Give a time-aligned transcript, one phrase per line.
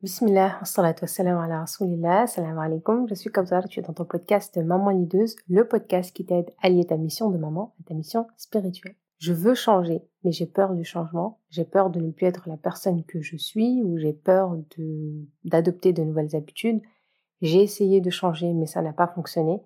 [0.00, 3.08] Bismillah, salatu wassalam ala rasulillah, salam alaikum.
[3.08, 6.68] Je suis Kawzar, tu es dans ton podcast Maman Lideuse, le podcast qui t'aide à
[6.68, 8.94] lier ta mission de maman à ta mission spirituelle.
[9.18, 11.40] Je veux changer, mais j'ai peur du changement.
[11.50, 14.56] J'ai peur de ne plus être la personne que je suis ou j'ai peur
[15.42, 16.80] d'adopter de nouvelles habitudes.
[17.42, 19.60] J'ai essayé de changer, mais ça n'a pas fonctionné.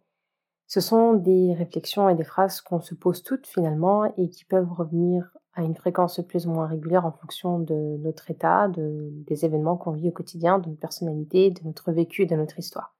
[0.66, 4.72] Ce sont des réflexions et des phrases qu'on se pose toutes finalement et qui peuvent
[4.72, 9.44] revenir à une fréquence plus ou moins régulière en fonction de notre état, de, des
[9.44, 12.94] événements qu'on vit au quotidien, de notre personnalité, de notre vécu, de notre histoire.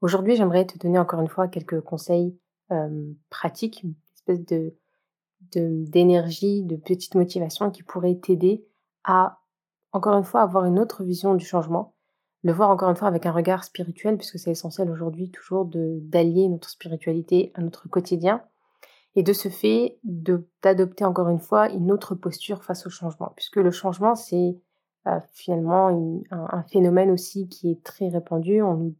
[0.00, 2.38] Aujourd'hui, j'aimerais te donner encore une fois quelques conseils
[2.72, 4.40] euh, pratiques, une espèce
[5.52, 8.66] d'énergie, de, de petite motivation qui pourraient t'aider
[9.04, 9.40] à,
[9.92, 11.94] encore une fois, avoir une autre vision du changement,
[12.42, 16.48] le voir encore une fois avec un regard spirituel, puisque c'est essentiel aujourd'hui toujours d'allier
[16.48, 18.42] notre spiritualité à notre quotidien,
[19.16, 23.56] et de ce fait d'adopter encore une fois une autre posture face au changement, puisque
[23.56, 24.58] le changement c'est
[25.06, 28.62] euh, finalement un, phénomène aussi qui est très répandu.
[28.62, 28.94] On nous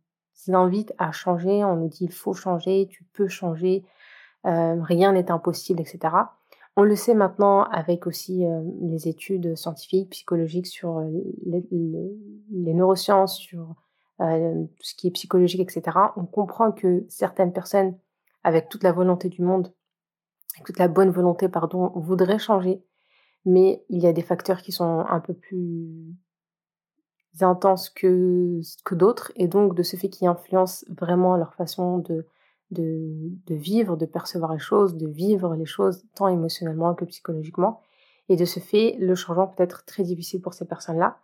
[0.49, 3.85] invite à changer, on nous dit il faut changer, tu peux changer,
[4.47, 6.15] euh, rien n'est impossible, etc.
[6.77, 11.09] On le sait maintenant avec aussi euh, les études scientifiques, psychologiques sur euh,
[11.47, 12.11] les, les,
[12.51, 13.77] les neurosciences, sur
[14.21, 15.99] euh, tout ce qui est psychologique, etc.
[16.17, 17.97] On comprend que certaines personnes,
[18.43, 19.73] avec toute la volonté du monde,
[20.63, 22.85] toute la bonne volonté, pardon, voudrait changer,
[23.45, 26.15] mais il y a des facteurs qui sont un peu plus
[27.41, 32.27] intenses que, que d'autres, et donc de ce fait qui influencent vraiment leur façon de,
[32.71, 37.81] de, de vivre, de percevoir les choses, de vivre les choses tant émotionnellement que psychologiquement.
[38.29, 41.19] Et de ce fait, le changement peut être très difficile pour ces personnes-là.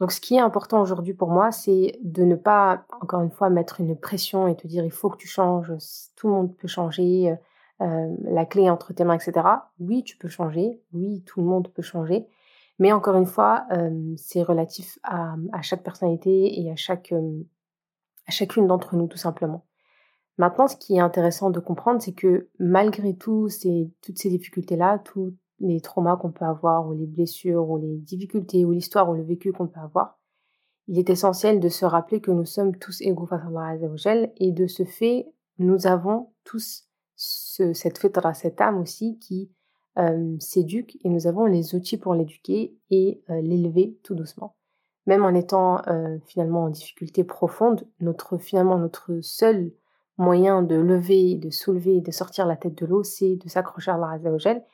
[0.00, 3.50] Donc ce qui est important aujourd'hui pour moi, c'est de ne pas, encore une fois,
[3.50, 5.72] mettre une pression et te dire il faut que tu changes,
[6.16, 7.36] tout le monde peut changer,
[7.82, 9.46] euh, la clé entre tes mains, etc.
[9.80, 12.26] Oui, tu peux changer, oui, tout le monde peut changer,
[12.78, 17.42] mais encore une fois, euh, c'est relatif à, chaque personnalité et à, chaque, euh,
[18.26, 19.66] à chacune d'entre nous, tout simplement.
[20.38, 24.98] Maintenant, ce qui est intéressant de comprendre, c'est que malgré tout ces, toutes ces difficultés-là,
[25.00, 29.14] tous les traumas qu'on peut avoir, ou les blessures, ou les difficultés, ou l'histoire, ou
[29.14, 30.18] le vécu qu'on peut avoir,
[30.88, 34.52] il est essentiel de se rappeler que nous sommes tous égaux face à Allah et
[34.52, 39.50] de ce fait, nous avons tous ce, cette fitra, cette âme aussi qui
[39.98, 44.56] euh, s'éduque et nous avons les outils pour l'éduquer et euh, l'élever tout doucement.
[45.06, 49.72] Même en étant euh, finalement en difficulté profonde, notre finalement notre seul
[50.16, 53.94] moyen de lever, de soulever, de sortir la tête de l'eau, c'est de s'accrocher à
[53.94, 54.64] Allah Azzawajal.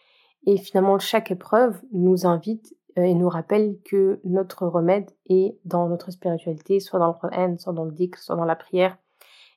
[0.47, 6.11] Et finalement, chaque épreuve nous invite et nous rappelle que notre remède est dans notre
[6.11, 8.99] spiritualité, soit dans le Coran, soit dans le dhikr, soit dans la prière,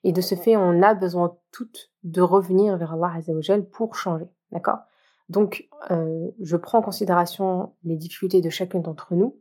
[0.04, 4.26] et de ce fait, on a besoin toutes de revenir vers Allah Azzawajal pour changer.
[4.52, 4.80] D'accord?
[5.30, 9.38] Donc, euh, je prends en considération les difficultés de chacun d'entre nous.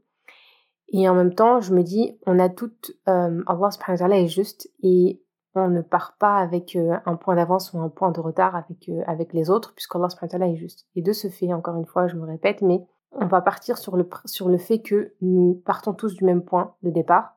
[0.93, 4.28] Et en même temps, je me dis, on a toutes, euh, Allah subhanahu wa est
[4.28, 5.22] juste et
[5.54, 8.88] on ne part pas avec euh, un point d'avance ou un point de retard avec,
[8.88, 10.87] euh, avec les autres, puisqu'Allah subhanahu wa est juste.
[10.94, 13.97] Et de ce fait, encore une fois, je me répète, mais on va partir sur
[13.97, 17.37] le, sur le fait que nous partons tous du même point de départ,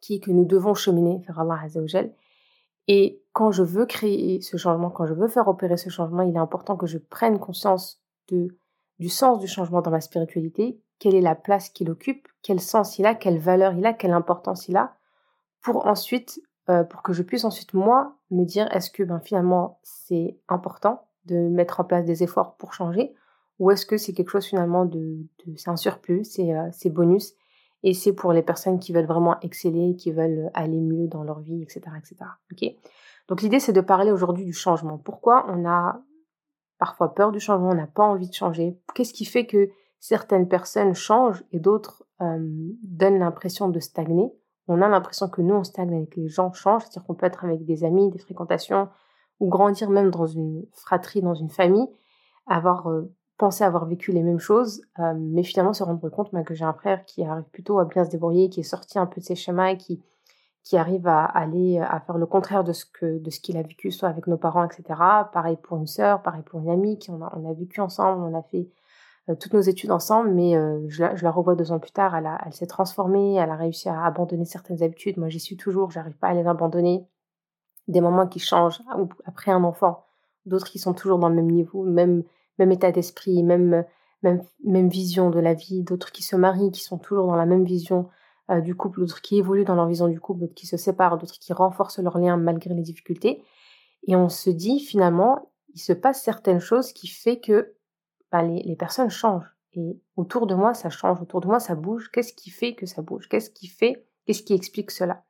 [0.00, 2.12] qui est que nous devons cheminer vers Allah Azzawajal,
[2.88, 6.34] et quand je veux créer ce changement, quand je veux faire opérer ce changement, il
[6.34, 8.48] est important que je prenne conscience de,
[8.98, 12.98] du sens du changement dans ma spiritualité, quelle est la place qu'il occupe, quel sens
[12.98, 14.94] il a, quelle valeur il a, quelle importance il a,
[15.62, 19.80] pour ensuite, euh, pour que je puisse ensuite moi me dire est-ce que ben, finalement
[19.82, 23.14] c'est important de mettre en place des efforts pour changer,
[23.58, 27.34] ou est-ce que c'est quelque chose finalement de, de c'est un surplus, c'est euh, bonus,
[27.82, 31.40] et c'est pour les personnes qui veulent vraiment exceller, qui veulent aller mieux dans leur
[31.40, 32.16] vie, etc., etc.
[32.52, 32.74] Ok?
[33.28, 34.98] Donc l'idée c'est de parler aujourd'hui du changement.
[34.98, 36.00] Pourquoi on a
[36.78, 38.78] parfois peur du changement, on n'a pas envie de changer?
[38.94, 42.38] Qu'est-ce qui fait que certaines personnes changent et d'autres euh,
[42.82, 44.32] donnent l'impression de stagner?
[44.68, 47.44] On a l'impression que nous on stagne avec les gens changent, c'est-à-dire qu'on peut être
[47.44, 48.88] avec des amis, des fréquentations
[49.40, 51.88] ou grandir même dans une fratrie, dans une famille,
[52.46, 56.42] avoir euh, penser avoir vécu les mêmes choses, euh, mais finalement se rendre compte bah,
[56.42, 59.06] que j'ai un frère qui arrive plutôt à bien se débrouiller, qui est sorti un
[59.06, 60.02] peu de ses schémas et qui,
[60.62, 63.62] qui arrive à aller à faire le contraire de ce que de ce qu'il a
[63.62, 64.82] vécu, soit avec nos parents, etc.
[65.32, 68.22] Pareil pour une sœur, pareil pour une amie, qui on a, on a vécu ensemble,
[68.22, 68.68] on a fait
[69.28, 71.92] euh, toutes nos études ensemble, mais euh, je, la, je, la, revois deux ans plus
[71.92, 75.16] tard, elle, elle s'est transformée, elle a réussi à abandonner certaines habitudes.
[75.16, 77.06] Moi, j'y suis toujours, j'arrive pas à les abandonner.
[77.88, 78.80] Des moments qui changent
[79.24, 80.06] après un enfant,
[80.46, 82.24] d'autres qui sont toujours dans le même niveau, même
[82.58, 83.84] même état d'esprit, même,
[84.22, 87.46] même, même vision de la vie, d'autres qui se marient, qui sont toujours dans la
[87.46, 88.08] même vision
[88.50, 91.18] euh, du couple, d'autres qui évoluent dans leur vision du couple, d'autres qui se séparent,
[91.18, 93.42] d'autres qui renforcent leur lien malgré les difficultés.
[94.06, 97.74] Et on se dit finalement, il se passe certaines choses qui fait que
[98.30, 99.50] bah, les, les personnes changent.
[99.74, 102.10] Et autour de moi, ça change, autour de moi, ça bouge.
[102.12, 103.28] Qu'est-ce qui fait que ça bouge?
[103.28, 105.24] Qu'est-ce qui fait Qu'est-ce qui explique cela?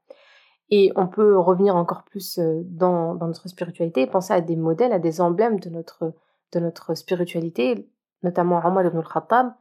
[0.71, 4.93] Et on peut revenir encore plus euh, dans, notre spiritualité et penser à des modèles,
[4.93, 6.15] à des emblèmes de notre,
[6.53, 7.89] de notre spiritualité,
[8.23, 9.53] notamment Omar ibn al-Khattab.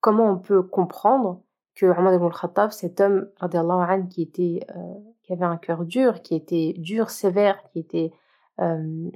[0.00, 1.42] Comment on peut comprendre
[1.74, 3.28] que Omar ibn al-Khattab, cet homme
[4.10, 8.12] qui, était, euh, qui avait un cœur dur, qui était dur, sévère, qui était
[8.60, 9.10] euh,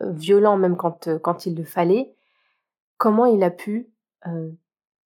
[0.00, 2.14] violent même quand, quand il le fallait,
[2.96, 3.88] comment il a pu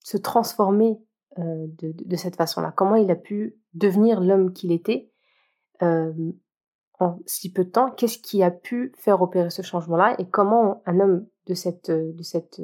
[0.01, 0.99] se transformer
[1.39, 2.73] de, cette façon-là?
[2.73, 5.11] Comment il a pu devenir l'homme qu'il était
[5.81, 7.91] en si peu de temps?
[7.91, 10.15] Qu'est-ce qui a pu faire opérer ce changement-là?
[10.19, 12.61] Et comment un homme de cette, de cette,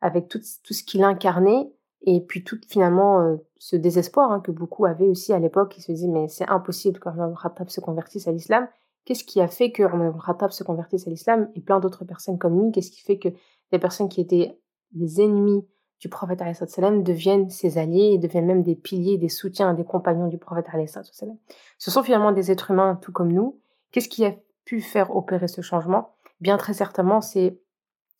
[0.00, 1.72] avec tout, tout ce qu'il incarnait
[2.02, 5.92] et puis tout finalement ce désespoir hein, que beaucoup avaient aussi à l'époque, ils se
[5.92, 8.68] disaient mais c'est impossible que Omar Khattab se convertisse à l'islam.
[9.04, 12.62] Qu'est-ce qui a fait que Omar se convertisse à l'islam et plein d'autres personnes comme
[12.62, 12.72] lui?
[12.72, 13.28] Qu'est-ce qui fait que
[13.72, 14.58] les personnes qui étaient
[14.94, 15.66] les ennemis
[16.00, 20.28] du prophète salam deviennent ses alliés et deviennent même des piliers, des soutiens, des compagnons
[20.28, 21.36] du prophète salam?
[21.78, 23.60] Ce sont finalement des êtres humains tout comme nous.
[23.92, 24.34] Qu'est-ce qui a
[24.64, 26.14] pu faire opérer ce changement?
[26.40, 27.60] Bien très certainement, c'est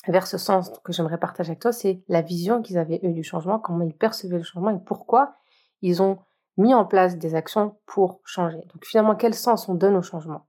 [0.08, 3.23] vers ce sens que j'aimerais partager avec toi, c'est la vision qu'ils avaient eu du
[3.23, 5.35] changement, comment ils percevaient le changement et pourquoi
[5.82, 6.19] ils ont
[6.56, 8.61] mis en place des actions pour changer.
[8.73, 10.47] Donc finalement, quel sens on donne au changement?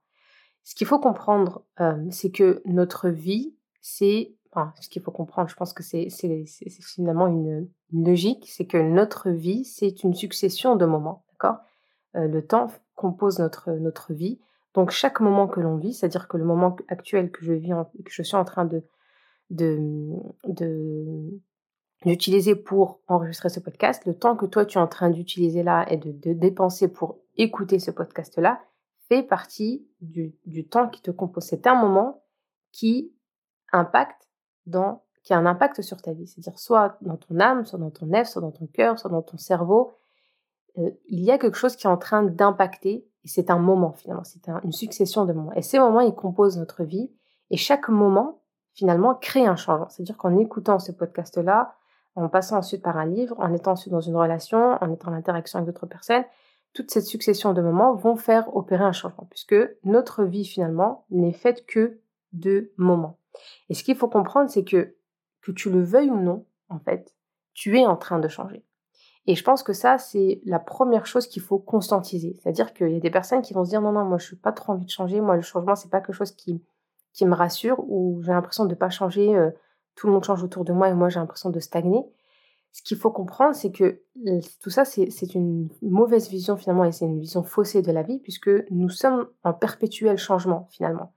[0.64, 4.36] Ce qu'il faut comprendre, euh, c'est que notre vie, c'est
[4.82, 6.10] ce qu'il faut comprendre, je pense que c'est
[6.82, 11.58] finalement une, logique, c'est que notre vie, c'est une succession de moments, d'accord?
[12.16, 14.40] Euh, Le temps compose notre, notre vie.
[14.74, 17.72] Donc chaque moment que l'on vit, c'est-à-dire que le moment actuel que je vis,
[18.06, 18.84] que je suis en train de
[22.06, 25.86] d'utiliser pour enregistrer ce podcast, le temps que toi tu es en train d'utiliser là
[25.92, 28.62] et de, de, dépenser pour écouter ce podcast-là,
[29.08, 31.44] fait partie du, du temps qui te compose.
[31.44, 32.24] C'est un moment
[32.72, 33.14] qui
[33.72, 34.30] impacte
[34.66, 36.28] dans, qui a un impact sur ta vie.
[36.28, 39.22] C'est-à-dire soit dans ton âme, soit dans ton nef, soit dans ton cœur, soit dans
[39.22, 39.94] ton cerveau.
[40.78, 43.92] Euh, il y a quelque chose qui est en train d'impacter et c'est un moment
[43.92, 45.54] finalement, c'est une succession de moments.
[45.54, 47.12] Et ces moments, ils composent notre vie
[47.50, 48.41] et chaque moment,
[48.74, 49.90] finalement, crée un changement.
[49.90, 51.76] C'est-à-dire qu'en écoutant ce podcast-là,
[52.16, 55.14] en passant ensuite par un livre, en étant ensuite dans une relation, en étant en
[55.14, 56.24] interaction avec d'autres personnes,
[56.74, 61.34] toute cette succession de moments vont faire opérer un changement, puisque notre vie finalement n'est
[61.34, 62.00] faite que
[62.34, 63.18] de moments.
[63.70, 64.96] Et ce qu'il faut comprendre, c'est que,
[65.42, 67.14] que tu le veuilles ou non, en fait,
[67.54, 68.64] tu es en train de changer.
[69.28, 72.40] Et je pense que ça, c'est la première chose qu'il faut conscientiser.
[72.42, 74.36] C'est-à-dire qu'il y a des personnes qui vont se dire non, non, moi je suis
[74.36, 76.64] pas trop envie de changer, moi le changement, c'est pas quelque chose qui,
[77.14, 79.52] qui me rassure ou j'ai l'impression de ne pas changer, euh,
[79.96, 82.04] tout le monde change autour de moi et moi j'ai l'impression de stagner.
[82.72, 84.02] Ce qu'il faut comprendre, c'est que
[84.62, 88.20] tout ça, c'est une mauvaise vision finalement et c'est une vision faussée de la vie
[88.20, 91.14] puisque nous sommes en perpétuel changement finalement.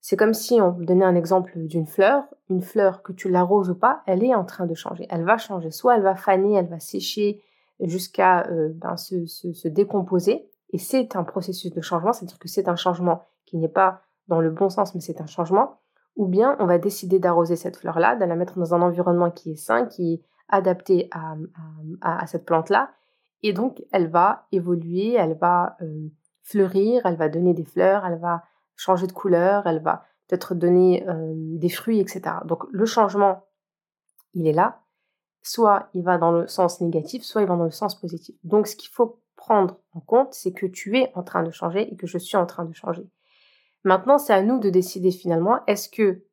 [0.00, 2.24] C'est comme si on donnait un exemple d'une fleur.
[2.50, 5.06] Une fleur, que tu l'arroses ou pas, elle est en train de changer.
[5.10, 5.70] Elle va changer.
[5.70, 7.42] Soit elle va faner, elle va sécher
[7.80, 10.48] jusqu'à euh, ben, se, se, décomposer.
[10.70, 14.40] Et c'est un processus de changement, c'est-à-dire que c'est un changement qui n'est pas dans
[14.40, 15.80] le bon sens, mais c'est un changement.
[16.16, 19.52] Ou bien on va décider d'arroser cette fleur-là, de la mettre dans un environnement qui
[19.52, 21.36] est sain, qui est adapté à,
[22.00, 22.90] à, cette plante-là.
[23.42, 26.08] Et donc elle va évoluer, elle va euh,
[26.42, 28.42] fleurir, elle va donner des fleurs, elle va
[28.74, 32.22] changer de couleur, elle va peut-être donner euh, des fruits, etc.
[32.46, 33.44] Donc le changement,
[34.34, 34.82] il est là.
[35.42, 38.34] Soit il va dans le sens négatif, soit il va dans le sens positif.
[38.42, 41.92] Donc ce qu'il faut prendre en compte, c'est que tu es en train de changer
[41.92, 43.08] et que je suis en train de changer.
[43.84, 46.24] Maintenant, c'est à nous de décider finalement, est-ce que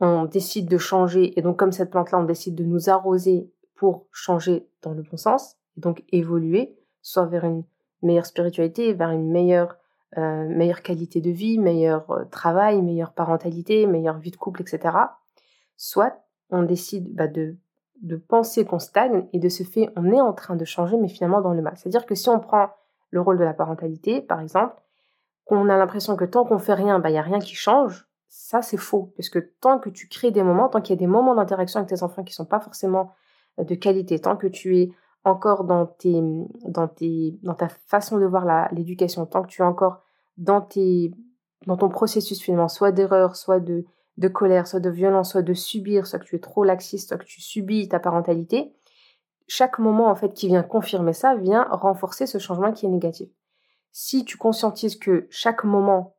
[0.00, 4.06] on décide de changer, et donc comme cette plante-là, on décide de nous arroser pour
[4.12, 7.64] changer dans le bon sens, donc évoluer, soit vers une
[8.02, 9.76] meilleure spiritualité, vers une meilleure
[10.16, 14.96] euh, qualité de vie, meilleur euh, travail, meilleure parentalité, meilleure vie de couple, etc.
[15.76, 16.16] Soit
[16.50, 17.56] on décide bah, de,
[18.02, 21.08] de penser qu'on stagne et de ce fait on est en train de changer mais
[21.08, 21.76] finalement dans le mal.
[21.76, 22.70] C'est-à-dire que si on prend
[23.10, 24.76] le rôle de la parentalité par exemple,
[25.48, 28.06] qu'on a l'impression que tant qu'on fait rien, bah, il n'y a rien qui change,
[28.28, 29.12] ça c'est faux.
[29.16, 31.80] Parce que tant que tu crées des moments, tant qu'il y a des moments d'interaction
[31.80, 33.12] avec tes enfants qui ne sont pas forcément
[33.58, 34.90] euh, de qualité, tant que tu es
[35.24, 40.02] encore dans, ta façon de voir l'éducation, tant que tu es encore
[40.36, 43.84] dans, ton processus finalement, soit d'erreur, soit de,
[44.16, 47.18] de colère, soit de violence, soit de subir, soit que tu es trop laxiste, soit
[47.18, 48.72] que tu subis ta parentalité,
[49.46, 53.28] chaque moment en fait qui vient confirmer ça vient renforcer ce changement qui est négatif.
[54.00, 56.14] Si tu conscientises que chaque moment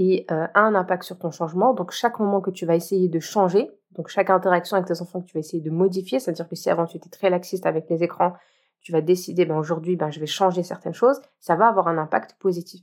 [0.00, 0.22] euh,
[0.54, 1.74] a un impact sur ton changement.
[1.74, 5.20] Donc chaque moment que tu vas essayer de changer, donc chaque interaction avec tes enfants
[5.20, 7.90] que tu vas essayer de modifier, c'est-à-dire que si avant tu étais très laxiste avec
[7.90, 8.32] les écrans,
[8.80, 11.98] tu vas décider, ben aujourd'hui, ben je vais changer certaines choses, ça va avoir un
[11.98, 12.80] impact positif,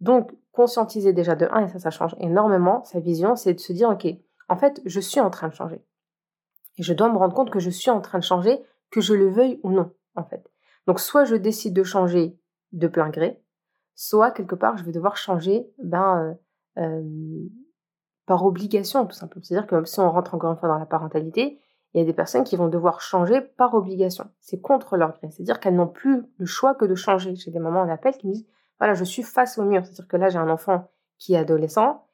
[0.00, 3.72] Donc conscientiser déjà de 1, et ça, ça change énormément, sa vision, c'est de se
[3.72, 4.06] dire, ok,
[4.48, 5.84] en fait, je suis en train de changer.
[6.78, 8.62] Et je dois me rendre compte que je suis en train de changer,
[8.92, 10.48] que je le veuille ou non, en fait.
[10.86, 12.39] Donc soit je décide de changer
[12.72, 13.42] de plein gré,
[13.94, 16.38] soit quelque part je vais devoir changer ben,
[16.78, 17.48] euh, euh,
[18.26, 19.42] par obligation, tout simplement.
[19.44, 21.58] C'est-à-dire que si on rentre encore une fois dans la parentalité,
[21.92, 24.30] il y a des personnes qui vont devoir changer par obligation.
[24.40, 25.30] C'est contre leur gré.
[25.30, 27.34] C'est-à-dire qu'elles n'ont plus le choix que de changer.
[27.34, 28.46] J'ai des mamans en appel qui me disent,
[28.78, 29.84] voilà, je suis face au mur.
[29.84, 32.06] C'est-à-dire que là, j'ai un enfant qui est adolescent.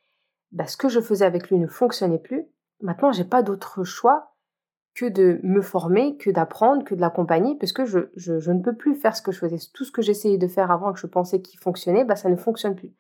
[0.53, 2.47] Bah, ce que je faisais avec lui ne fonctionnait plus.
[2.81, 4.36] Maintenant, j'ai pas d'autre choix
[4.97, 8.75] que de me former, que d'apprendre, que de l'accompagner, parce que je, je, ne peux
[8.75, 9.59] plus faire ce que je faisais.
[9.75, 12.37] Tout ce que j'essayais de faire avant que je pensais qu'il fonctionnait, bah, ça ne
[12.37, 12.95] fonctionne plus.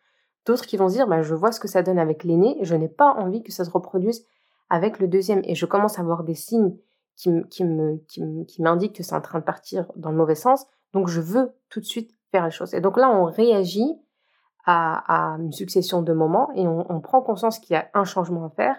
[0.44, 2.74] D'autres qui vont se dire, bah, je vois ce que ça donne avec l'aîné, je
[2.74, 4.26] n'ai pas envie que ça se reproduise
[4.68, 5.40] avec le deuxième.
[5.44, 6.76] Et je commence à voir des signes
[7.16, 7.64] qui, qui
[8.62, 10.66] m'indiquent que c'est en train de partir dans le mauvais sens.
[10.92, 12.74] Donc, je veux tout de suite faire les choses.
[12.74, 13.98] Et donc là, on réagit
[14.66, 18.04] à, à une succession de moments et on, on prend conscience qu'il y a un
[18.04, 18.76] changement à faire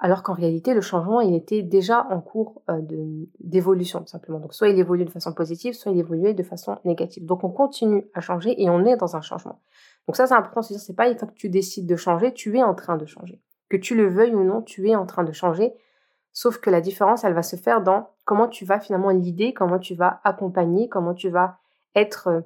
[0.00, 2.80] alors qu'en réalité, le changement, il était déjà en cours euh,
[3.40, 4.38] d'évolution, tout simplement.
[4.38, 7.26] Donc, soit il évolue de façon positive, soit il évoluait de façon négative.
[7.26, 9.60] Donc, on continue à changer et on est dans un changement.
[10.06, 11.96] Donc, ça, c'est important de se dire, c'est pas une fois que tu décides de
[11.96, 13.42] changer, tu es en train de changer.
[13.68, 15.74] Que tu le veuilles ou non, tu es en train de changer.
[16.32, 19.80] Sauf que la différence, elle va se faire dans comment tu vas finalement l'idée, comment
[19.80, 21.58] tu vas accompagner, comment tu vas
[21.96, 22.40] être euh,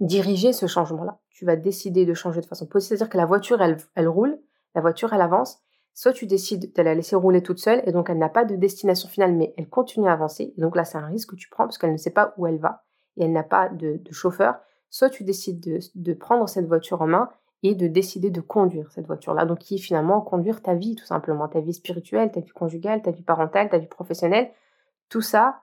[0.00, 1.18] dirigé ce changement-là.
[1.30, 2.98] Tu vas décider de changer de façon positive.
[2.98, 4.38] C'est-à-dire que la voiture, elle, elle roule,
[4.74, 5.62] la voiture, elle avance
[5.96, 8.54] soit tu décides de la laisser rouler toute seule et donc elle n'a pas de
[8.54, 10.52] destination finale mais elle continue à avancer.
[10.58, 12.58] Donc là, c'est un risque que tu prends parce qu'elle ne sait pas où elle
[12.58, 12.84] va
[13.16, 14.56] et elle n'a pas de, chauffeur.
[14.90, 15.58] Soit tu décides
[15.94, 17.30] de, prendre cette voiture en main
[17.62, 19.46] et de décider de conduire cette voiture-là.
[19.46, 23.10] Donc qui finalement conduire ta vie tout simplement, ta vie spirituelle, ta vie conjugale, ta
[23.10, 24.50] vie parentale, ta vie professionnelle.
[25.08, 25.62] Tout ça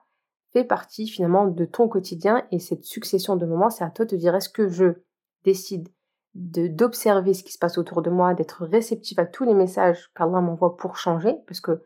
[0.52, 4.10] fait partie finalement de ton quotidien et cette succession de moments, c'est à toi de
[4.10, 4.94] te dire est-ce que je
[5.44, 5.88] décide
[6.34, 10.40] d'observer ce qui se passe autour de moi, d'être réceptif à tous les messages qu'Allah
[10.40, 11.82] m'envoie pour changer, parce que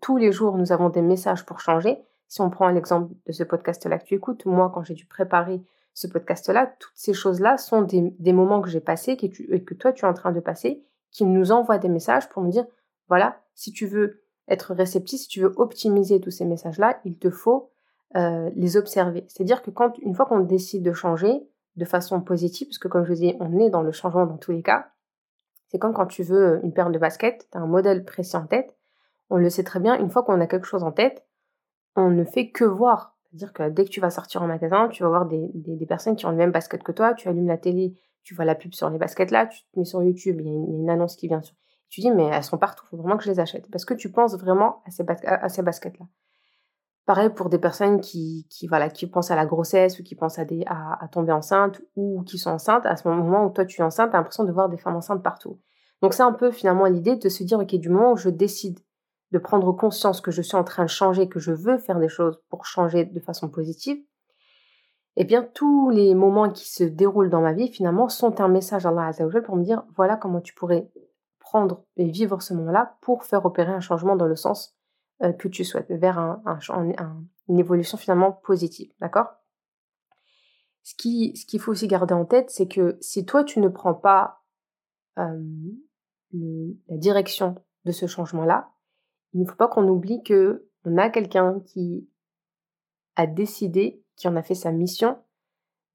[0.00, 1.98] tous les jours nous avons des messages pour changer.
[2.28, 5.62] Si on prend l'exemple de ce podcast-là que tu écoutes, moi quand j'ai dû préparer
[5.94, 9.92] ce podcast-là, toutes ces choses-là sont des, moments que j'ai passés que et que toi
[9.92, 12.64] tu es en train de passer, qui nous envoient des messages pour me dire,
[13.08, 17.30] voilà, si tu veux être réceptif, si tu veux optimiser tous ces messages-là, il te
[17.30, 17.70] faut
[18.16, 19.24] euh, les observer.
[19.28, 23.04] C'est-à-dire que quand une fois qu'on décide de changer, de façon positive, parce que comme
[23.04, 24.88] je vous dis, on est dans le changement dans tous les cas.
[25.68, 28.46] C'est comme quand tu veux une paire de baskets, tu as un modèle précis en
[28.46, 28.76] tête.
[29.30, 31.26] On le sait très bien, une fois qu'on a quelque chose en tête,
[31.96, 33.16] on ne fait que voir.
[33.24, 36.16] C'est-à-dire que dès que tu vas sortir en magasin, tu vas voir des, des, personnes
[36.16, 38.74] qui ont le même basket que toi, tu allumes la télé, tu vois la pub
[38.74, 41.28] sur les baskets là, tu te mets sur YouTube, il y a une, annonce qui
[41.28, 41.56] vient sur.
[41.88, 43.70] Tu dis, mais elles sont partout, il faut vraiment que je les achète.
[43.70, 46.06] Parce que tu penses vraiment à ces, à ces baskets là.
[47.04, 51.08] Pareil pour des personnes qui, voilà, qui pensent à la grossesse ou qui pensent à,
[51.10, 52.86] tomber enceinte ou qui sont enceintes.
[52.86, 54.94] À ce moment où toi tu es enceinte, tu as l'impression de voir des femmes
[54.94, 55.58] enceintes partout.
[56.00, 58.78] Donc c'est un peu finalement l'idée de se dire, ok, du moment où je décide
[59.32, 62.08] de prendre conscience que je suis en train de changer, que je veux faire des
[62.08, 63.98] choses pour changer de façon positive,
[65.16, 68.86] eh bien tous les moments qui se déroulent dans ma vie finalement sont un message
[68.86, 70.90] à Allah Azzawajal pour me dire, voilà comment tu pourrais
[71.40, 74.76] prendre et vivre ce moment-là pour faire opérer un changement dans le sens
[75.22, 76.42] euh, que tu souhaites, vers un,
[77.48, 79.28] une évolution finalement positive, d'accord?
[80.82, 83.94] Ce qu'il ce faut aussi garder en tête, c'est que si toi tu ne prends
[83.94, 84.42] pas
[85.18, 85.40] euh,
[86.32, 88.72] la direction de ce changement-là,
[89.32, 92.08] il ne faut pas qu'on oublie que on a quelqu'un qui
[93.16, 95.18] a décidé, qui en a fait sa mission,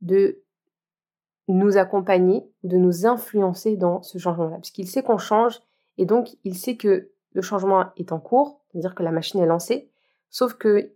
[0.01, 0.43] de
[1.48, 4.57] nous accompagner, de nous influencer dans ce changement-là.
[4.57, 5.60] Parce qu'il sait qu'on change
[5.98, 9.45] et donc il sait que le changement est en cours, c'est-à-dire que la machine est
[9.45, 9.89] lancée,
[10.29, 10.91] sauf que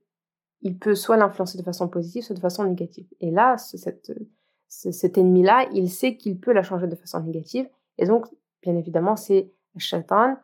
[0.61, 3.07] il peut soit l'influencer de façon positive, soit de façon négative.
[3.19, 7.67] Et là, cet ennemi-là, il sait qu'il peut la changer de façon négative.
[7.97, 8.27] Et donc,
[8.61, 10.37] bien évidemment, c'est Shaitan.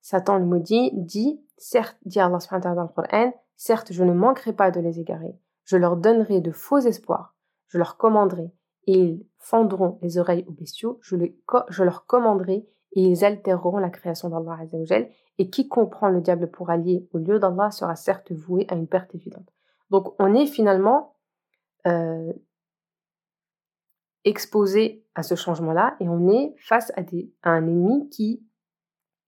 [0.00, 4.70] Satan le maudit dit, certes, dit Allah dans le Coran, certes, je ne manquerai pas
[4.70, 5.36] de les égarer.
[5.64, 7.34] Je leur donnerai de faux espoirs.
[7.66, 8.52] Je leur commanderai
[8.86, 10.98] et ils fendront les oreilles aux bestiaux.
[11.02, 11.16] Je,
[11.68, 16.50] je leur commanderai et ils altéreront la création d'Allah Azzawajal, et qui comprend le diable
[16.50, 19.52] pour allier au lieu d'Allah sera certes voué à une perte évidente.
[19.90, 21.16] Donc on est finalement
[21.86, 22.32] euh,
[24.24, 27.02] exposé à ce changement-là et on est face à,
[27.42, 28.42] un ennemi qui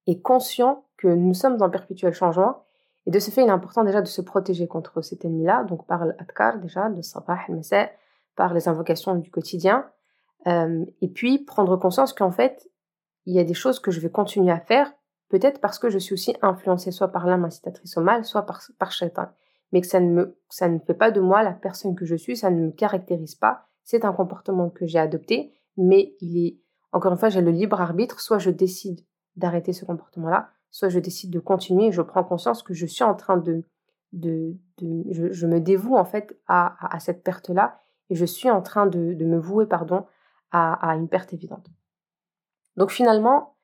[0.06, 2.64] est conscient que nous sommes en perpétuel changement
[3.06, 5.86] et de ce fait il est important déjà de se protéger contre cet ennemi-là, donc
[5.86, 7.90] par l'adkar déjà, de sabah al
[8.34, 9.88] par les invocations du quotidien,
[10.46, 12.68] euh, et puis prendre conscience qu'en fait
[13.26, 14.92] il y a des choses que je vais continuer à faire,
[15.28, 18.62] peut-être parce que je suis aussi influencée soit par l'âme incitatrice au mal, soit par,
[18.78, 18.92] par.
[19.73, 22.14] Mais que ça ne, me, ça ne fait pas de moi la personne que je
[22.14, 23.66] suis, ça ne me caractérise pas.
[23.85, 26.59] C'est un comportement que j'ai adopté, mais il est,
[26.92, 29.00] encore une fois, j'ai le libre arbitre, soit je décide
[29.35, 33.04] d'arrêter ce comportement-là, soit je décide de continuer et je prends conscience que je suis
[33.04, 33.64] en train de
[34.12, 34.56] de,
[35.11, 37.80] je, me dévoue en fait à, cette perte-là
[38.11, 40.06] et je suis en train de, me vouer pardon
[40.50, 41.66] à, une perte évidente.
[42.76, 43.55] Donc finalement,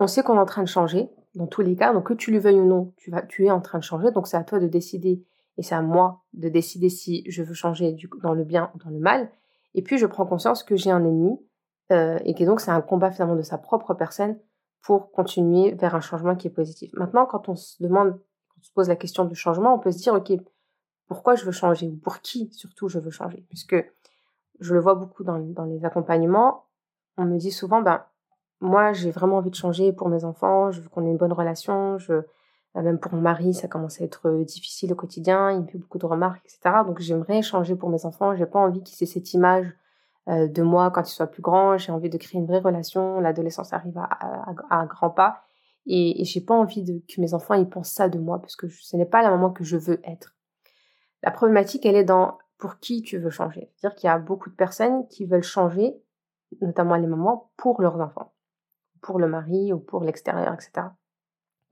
[0.00, 1.92] on sait qu'on est en train de changer dans tous les cas.
[1.92, 4.10] Donc que tu le veuilles ou non, tu vas, tu es en train de changer.
[4.10, 5.24] Donc c'est à toi de décider
[5.56, 8.90] et c'est à moi de décider si je veux changer dans le bien ou dans
[8.90, 9.30] le mal.
[9.74, 11.38] Et puis je prends conscience que j'ai un ennemi
[11.92, 14.38] euh, et que donc c'est un combat finalement de sa propre personne
[14.82, 16.92] pour continuer vers un changement qui est positif.
[16.94, 18.18] Maintenant, quand on se demande
[18.64, 20.32] se pose la question du changement, on peut se dire, OK,
[21.06, 23.44] pourquoi je veux changer ou pour qui surtout je veux changer?
[23.50, 23.76] Puisque
[24.58, 26.64] je le vois beaucoup dans, les accompagnements,
[27.18, 28.02] on me dit souvent, ben,
[28.60, 31.32] moi j'ai vraiment envie de changer pour mes enfants, je veux qu'on ait une bonne
[31.32, 32.22] relation, euh,
[32.74, 35.98] même pour mon mari, ça commence à être difficile au quotidien, il me fait beaucoup
[35.98, 36.82] de remarques, etc.
[36.86, 39.66] Donc j'aimerais changer pour mes enfants, j'ai pas envie qu'ils aient cette image
[40.28, 43.20] euh, de moi quand ils soient plus grands, j'ai envie de créer une vraie relation,
[43.20, 45.42] l'adolescence arrive à, à, à grands pas.
[45.86, 48.68] Et, et j'ai pas envie que mes enfants ils pensent ça de moi parce que
[48.68, 50.34] ce n'est pas la maman que je veux être.
[51.22, 53.70] La problématique, elle est dans pour qui tu veux changer.
[53.76, 55.94] C'est-à-dire qu'il y a beaucoup de personnes qui veulent changer,
[56.60, 58.33] notamment les mamans, pour leurs enfants,
[59.04, 60.88] pour le mari ou pour l'extérieur, etc.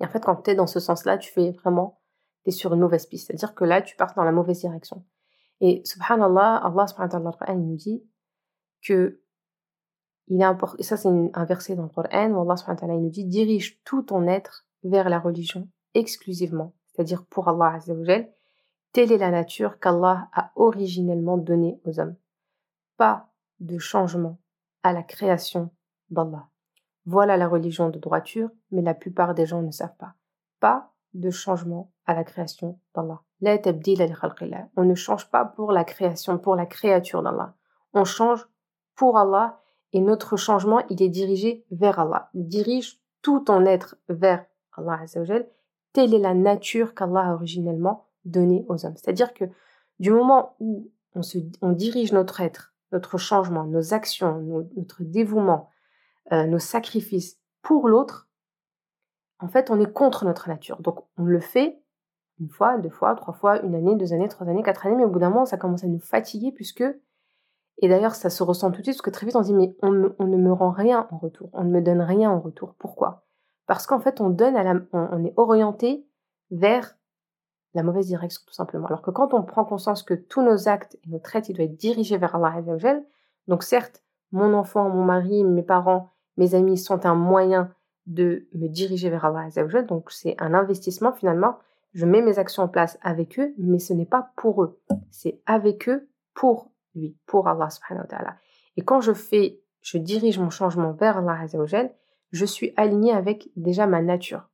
[0.00, 2.02] Et en fait, quand tu es dans ce sens-là, tu fais vraiment,
[2.44, 3.28] tu es sur une mauvaise piste.
[3.28, 5.02] C'est-à-dire que là, tu pars dans la mauvaise direction.
[5.60, 8.04] Et subhanallah, Allah subhanahu nous dit
[8.82, 9.18] que
[10.28, 14.02] et ça c'est un verset dans le Coran où Allah subhanahu nous dit dirige tout
[14.02, 17.78] ton être vers la religion exclusivement, c'est-à-dire pour Allah
[18.92, 22.16] Telle est la nature qu'Allah a originellement donnée aux hommes.
[22.96, 24.38] Pas de changement
[24.82, 25.70] à la création
[26.10, 26.51] d'Allah.
[27.04, 30.14] Voilà la religion de droiture, mais la plupart des gens ne savent pas.
[30.60, 33.22] Pas de changement à la création d'Allah.
[34.76, 37.54] On ne change pas pour la création, pour la créature d'Allah.
[37.92, 38.46] On change
[38.94, 39.60] pour Allah
[39.92, 42.30] et notre changement, il est dirigé vers Allah.
[42.34, 44.44] dirige tout ton être vers
[44.76, 45.48] Allah Azzawajal.
[45.92, 48.96] Telle est la nature qu'Allah a originellement donnée aux hommes.
[48.96, 49.44] C'est-à-dire que
[49.98, 50.90] du moment où
[51.60, 54.40] on dirige notre être, notre changement, nos actions,
[54.76, 55.68] notre dévouement,
[56.30, 58.28] euh, nos sacrifices pour l'autre,
[59.40, 60.80] en fait, on est contre notre nature.
[60.80, 61.82] Donc, on le fait
[62.40, 65.04] une fois, deux fois, trois fois, une année, deux années, trois années, quatre années, mais
[65.04, 66.84] au bout d'un moment, ça commence à nous fatiguer puisque
[67.78, 69.74] et d'ailleurs, ça se ressent tout de suite parce que très vite on dit mais
[69.82, 72.74] on, ne me rend rien en retour, on ne me donne rien en retour.
[72.78, 73.24] Pourquoi?
[73.66, 76.06] Parce qu'en fait, on donne à la, on, est orienté
[76.50, 76.96] vers
[77.74, 78.86] la mauvaise direction tout simplement.
[78.86, 81.68] Alors que quand on prend conscience que tous nos actes et nos traits, ils doivent
[81.68, 82.62] être dirigés vers Allah
[83.48, 87.72] donc certes, mon enfant, mon mari, mes parents, mes amis sont un moyen
[88.06, 91.58] de me diriger vers Allah Azzawajal, donc c'est un investissement finalement.
[91.92, 95.40] Je mets mes actions en place avec eux, mais ce n'est pas pour eux, c'est
[95.46, 98.06] avec eux pour lui, pour Allah subhanahu.
[98.76, 101.94] Et quand je fais, je dirige mon changement vers Allah azawajal,
[102.30, 104.48] je suis aligné avec déjà ma nature.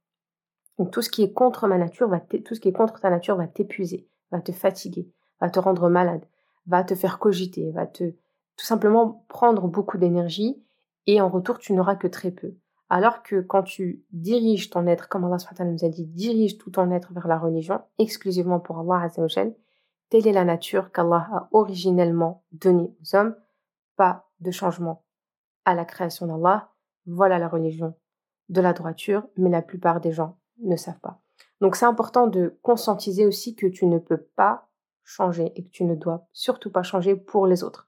[0.78, 3.10] Donc tout ce qui est contre ma nature va tout ce qui est contre ta
[3.10, 5.10] nature va t'épuiser, va te fatiguer,
[5.40, 6.24] va te rendre malade,
[6.66, 10.62] va te faire cogiter, va te tout simplement prendre beaucoup d'énergie
[11.08, 12.54] et en retour tu n'auras que très peu.
[12.90, 16.90] Alors que quand tu diriges ton être, comme Allah nous a dit, dirige tout ton
[16.92, 19.54] être vers la religion, exclusivement pour Allah azawajal,
[20.10, 23.36] Telle est la nature qu'Allah a originellement donnée aux hommes,
[23.96, 25.04] pas de changement
[25.66, 26.70] à la création d'Allah.
[27.06, 27.94] Voilà la religion
[28.48, 31.20] de la droiture, mais la plupart des gens ne savent pas.
[31.60, 34.68] Donc c'est important de conscientiser aussi que tu ne peux pas
[35.04, 37.87] changer et que tu ne dois surtout pas changer pour les autres.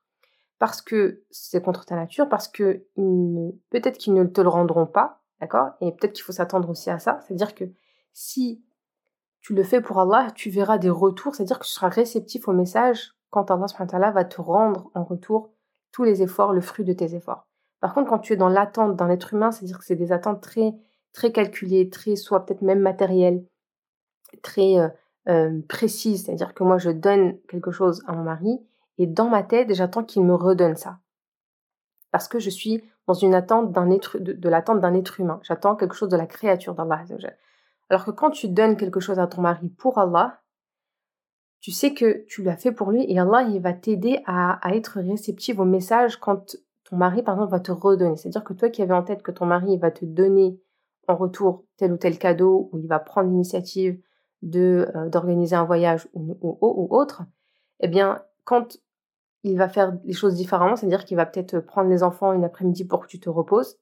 [0.61, 2.87] Parce que c'est contre ta nature, parce que
[3.71, 5.71] peut-être qu'ils ne te le rendront pas, d'accord?
[5.81, 7.19] Et peut-être qu'il faut s'attendre aussi à ça.
[7.27, 7.65] C'est-à-dire que
[8.13, 8.63] si
[9.41, 12.53] tu le fais pour Allah, tu verras des retours, c'est-à-dire que tu seras réceptif au
[12.53, 15.51] message quand Allah va te rendre en retour
[15.93, 17.47] tous les efforts, le fruit de tes efforts.
[17.81, 20.43] Par contre, quand tu es dans l'attente d'un être humain, c'est-à-dire que c'est des attentes
[20.43, 20.75] très,
[21.13, 23.47] très calculées, très, soit peut-être même matérielles,
[24.43, 24.89] très euh,
[25.29, 28.61] euh, précises, c'est-à-dire que moi, je donne quelque chose à mon mari,
[29.01, 30.99] et dans ma tête, j'attends qu'il me redonne ça.
[32.11, 35.41] Parce que je suis dans une attente d'un être, de, l'attente d'un être humain.
[35.43, 37.05] J'attends quelque chose de la créature d'Allah.
[37.89, 40.43] Alors que quand tu donnes quelque chose à ton mari pour Allah,
[41.61, 45.01] tu sais que tu l'as fait pour lui et Allah il va t'aider à, être
[45.01, 48.19] réceptif au message quand ton mari par exemple va te redonner.
[48.19, 50.61] C'est-à-dire que toi qui avais en tête que ton mari va te donner
[51.09, 53.99] en retour tel ou tel cadeau ou il va prendre l'initiative
[54.43, 57.23] de euh, d'organiser un voyage ou, ou, autre,
[57.81, 58.79] eh bien quand
[59.43, 62.85] il va faire les choses différemment, c'est-à-dire qu'il va peut-être prendre les enfants une après-midi
[62.85, 63.79] pour que tu te reposes.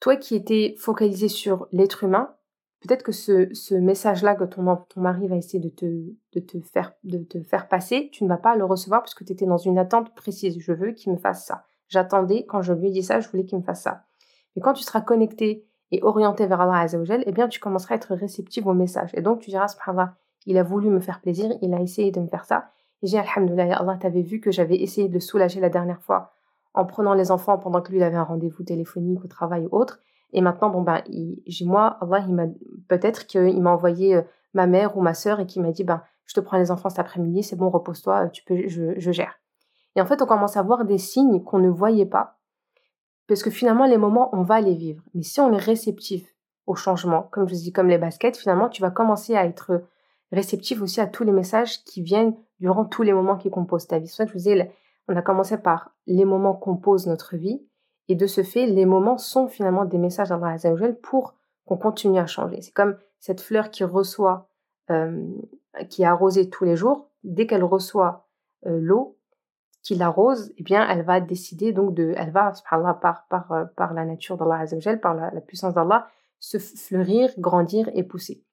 [0.00, 2.34] Toi qui étais focalisé sur l'être humain,
[2.80, 6.92] peut-être que ce, message-là que ton, ton mari va essayer de te, de, te faire,
[7.04, 9.56] de te faire passer, tu ne vas pas le recevoir parce que tu étais dans
[9.58, 10.58] une attente précise.
[10.58, 11.64] Je veux qu'il me fasse ça.
[11.88, 14.04] J'attendais, quand je lui ai dit ça, je voulais qu'il me fasse ça.
[14.54, 17.96] Mais quand tu seras connecté et orienté vers Allah Azzawajal, eh bien, tu commenceras à
[17.96, 19.10] être réceptif au message.
[19.14, 20.16] Et donc, tu diras, subhanallah,
[20.46, 22.70] il a voulu me faire plaisir, il a essayé de me faire ça.
[23.02, 26.32] Et j'ai, alhamdoulilah, Allah t'avait vu que j'avais essayé de le soulager la dernière fois
[26.74, 29.76] en prenant les enfants pendant que lui il avait un rendez-vous téléphonique au travail ou
[29.76, 30.00] autre.
[30.32, 31.02] Et maintenant, bon ben,
[31.46, 32.46] j'ai moi, Allah, il m'a
[32.88, 36.02] peut-être qu'il m'a envoyé euh, ma mère ou ma sœur et qui m'a dit, ben,
[36.26, 39.40] je te prends les enfants cet après-midi, c'est bon, repose-toi, tu peux, je, je gère.
[39.94, 42.38] Et en fait, on commence à voir des signes qu'on ne voyait pas,
[43.28, 45.02] parce que finalement, les moments, on va les vivre.
[45.14, 46.28] Mais si on est réceptif
[46.66, 49.82] au changement, comme je dis, comme les baskets, finalement, tu vas commencer à être
[50.32, 53.98] réceptif aussi à tous les messages qui viennent durant tous les moments qui composent ta
[53.98, 54.08] vie.
[54.08, 54.70] C'est je vous disais,
[55.08, 57.66] on a commencé par les moments composent notre vie,
[58.08, 61.34] et de ce fait, les moments sont finalement des messages d'Allah Azzawajal pour
[61.64, 62.60] qu'on continue à changer.
[62.60, 64.48] C'est comme cette fleur qui reçoit,
[64.90, 65.26] euh,
[65.90, 67.10] qui est arrosée tous les jours.
[67.24, 68.28] Dès qu'elle reçoit
[68.66, 69.18] euh, l'eau
[69.82, 73.94] qui l'arrose, eh bien, elle va décider donc de, elle va, par, par, euh, par
[73.94, 74.64] la nature d'Allah
[75.00, 76.08] par la, la puissance d'Allah,
[76.38, 78.45] se fleurir, grandir et pousser.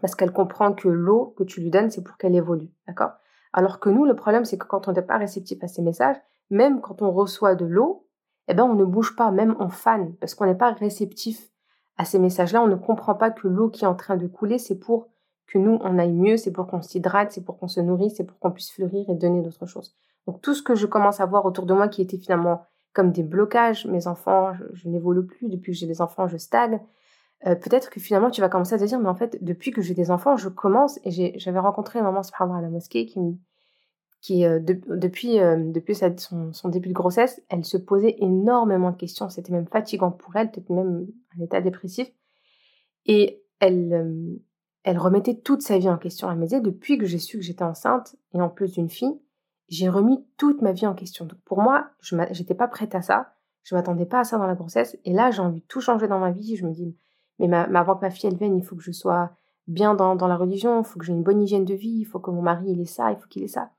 [0.00, 2.70] Parce qu'elle comprend que l'eau que tu lui donnes, c'est pour qu'elle évolue.
[2.86, 3.12] D'accord?
[3.52, 6.16] Alors que nous, le problème, c'est que quand on n'est pas réceptif à ces messages,
[6.50, 8.06] même quand on reçoit de l'eau,
[8.48, 11.50] eh ben, on ne bouge pas, même on fan, parce qu'on n'est pas réceptif
[11.96, 12.62] à ces messages-là.
[12.62, 15.08] On ne comprend pas que l'eau qui est en train de couler, c'est pour
[15.46, 18.24] que nous, on aille mieux, c'est pour qu'on s'hydrate, c'est pour qu'on se nourrisse, c'est
[18.24, 19.96] pour qu'on puisse fleurir et donner d'autres choses.
[20.26, 23.12] Donc tout ce que je commence à voir autour de moi qui était finalement comme
[23.12, 26.80] des blocages, mes enfants, je, n'évolue plus, depuis que j'ai des enfants, je stagne.
[27.44, 29.82] Euh, peut-être que finalement tu vas commencer à te dire, mais en fait, depuis que
[29.82, 34.58] j'ai des enfants, je commence, et j'avais rencontré une maman, à la mosquée, qui euh,
[34.60, 35.72] depuis euh,
[36.52, 39.28] son, début de grossesse, elle se posait énormément de questions.
[39.28, 42.10] C'était même fatigant pour elle, peut-être même un état dépressif.
[43.04, 44.40] Et elle
[44.86, 46.30] elle remettait toute sa vie en question.
[46.30, 49.20] Elle me disait depuis que j'ai su que j'étais enceinte et en plus d'une fille,
[49.68, 51.24] j'ai remis toute ma vie en question.
[51.24, 53.32] Donc pour moi, je n'étais pas prête à ça.
[53.64, 54.96] Je m'attendais pas à ça dans la grossesse.
[55.04, 56.54] Et là, j'ai envie de tout changer dans ma vie.
[56.54, 56.96] Je me dis,
[57.38, 59.30] mais, ma, avant que ma fille vienne, il faut que je sois
[59.66, 62.04] bien dans, dans la religion, il faut que j'ai une bonne hygiène de vie, il
[62.04, 63.70] faut que mon mari il ait ça, il faut qu'il ait ça.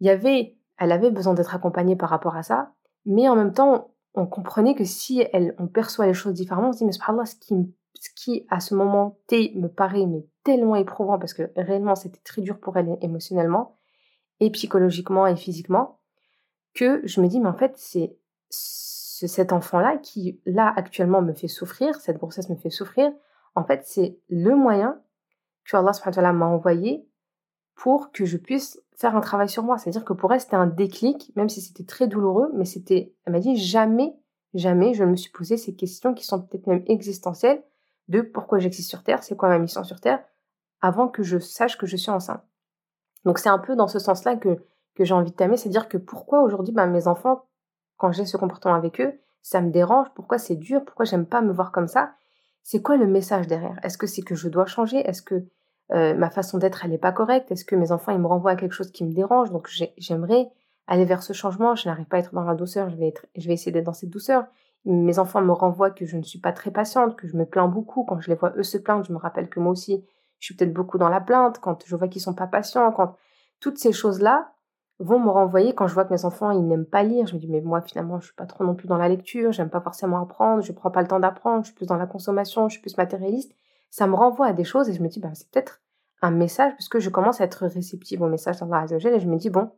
[0.00, 2.72] Il y avait, elle avait besoin d'être accompagnée par rapport à ça,
[3.06, 6.72] mais en même temps, on comprenait que si elle, on perçoit les choses différemment, on
[6.72, 7.54] se dit, mais ce qui,
[8.02, 10.04] ce qui, à ce moment T me paraît
[10.44, 13.78] tellement éprouvant parce que réellement c'était très dur pour elle émotionnellement
[14.40, 16.00] et psychologiquement et physiquement
[16.74, 18.16] que je me dis mais en fait c'est
[19.26, 23.12] cet enfant-là qui là actuellement me fait souffrir, cette grossesse me fait souffrir,
[23.54, 25.00] en fait c'est le moyen
[25.64, 27.06] que Allah m'a envoyé
[27.74, 29.78] pour que je puisse faire un travail sur moi.
[29.78, 33.32] C'est-à-dire que pour elle, c'était un déclic, même si c'était très douloureux, mais c'était, elle
[33.32, 34.14] m'a dit, jamais,
[34.54, 37.62] jamais je ne me suis posé ces questions qui sont peut-être même existentielles
[38.08, 40.22] de pourquoi j'existe sur Terre, c'est quoi ma mission sur Terre,
[40.80, 42.42] avant que je sache que je suis enceinte.
[43.24, 44.58] Donc c'est un peu dans ce sens-là que,
[44.94, 47.46] que j'ai envie de t'aimer, c'est-à-dire que pourquoi aujourd'hui, bah, mes enfants,
[48.02, 51.40] quand j'ai ce comportement avec eux, ça me dérange, pourquoi c'est dur, pourquoi j'aime pas
[51.40, 52.14] me voir comme ça,
[52.64, 53.78] c'est quoi le message derrière?
[53.84, 54.98] Est-ce que c'est que je dois changer?
[55.08, 55.46] Est-ce que
[55.92, 57.52] euh, ma façon d'être, elle n'est pas correcte?
[57.52, 59.52] Est-ce que mes enfants, ils me renvoient à quelque chose qui me dérange?
[59.52, 60.50] Donc j'aimerais
[60.88, 61.76] aller vers ce changement.
[61.76, 62.90] Je n'arrive pas à être dans la douceur.
[62.90, 64.46] Je vais, être, je vais essayer d'être dans cette douceur.
[64.84, 67.68] Mes enfants me renvoient que je ne suis pas très patiente, que je me plains
[67.68, 68.04] beaucoup.
[68.04, 70.04] Quand je les vois eux se plaindre, je me rappelle que moi aussi,
[70.40, 71.60] je suis peut-être beaucoup dans la plainte.
[71.60, 73.14] Quand je vois qu'ils sont pas patients, quand
[73.60, 74.52] toutes ces choses-là
[74.98, 77.26] vont me renvoyer quand je vois que mes enfants ils n'aiment pas lire.
[77.26, 79.52] Je me dis mais moi finalement je suis pas trop non plus dans la lecture,
[79.52, 82.06] j'aime pas forcément apprendre, je prends pas le temps d'apprendre, je suis plus dans la
[82.06, 83.52] consommation, je suis plus matérialiste.
[83.90, 85.82] Ça me renvoie à des choses et je me dis, bah, c'est peut-être
[86.22, 89.36] un message, puisque je commence à être réceptive au message d'Allah Azzawajal et je me
[89.36, 89.70] dis, bon,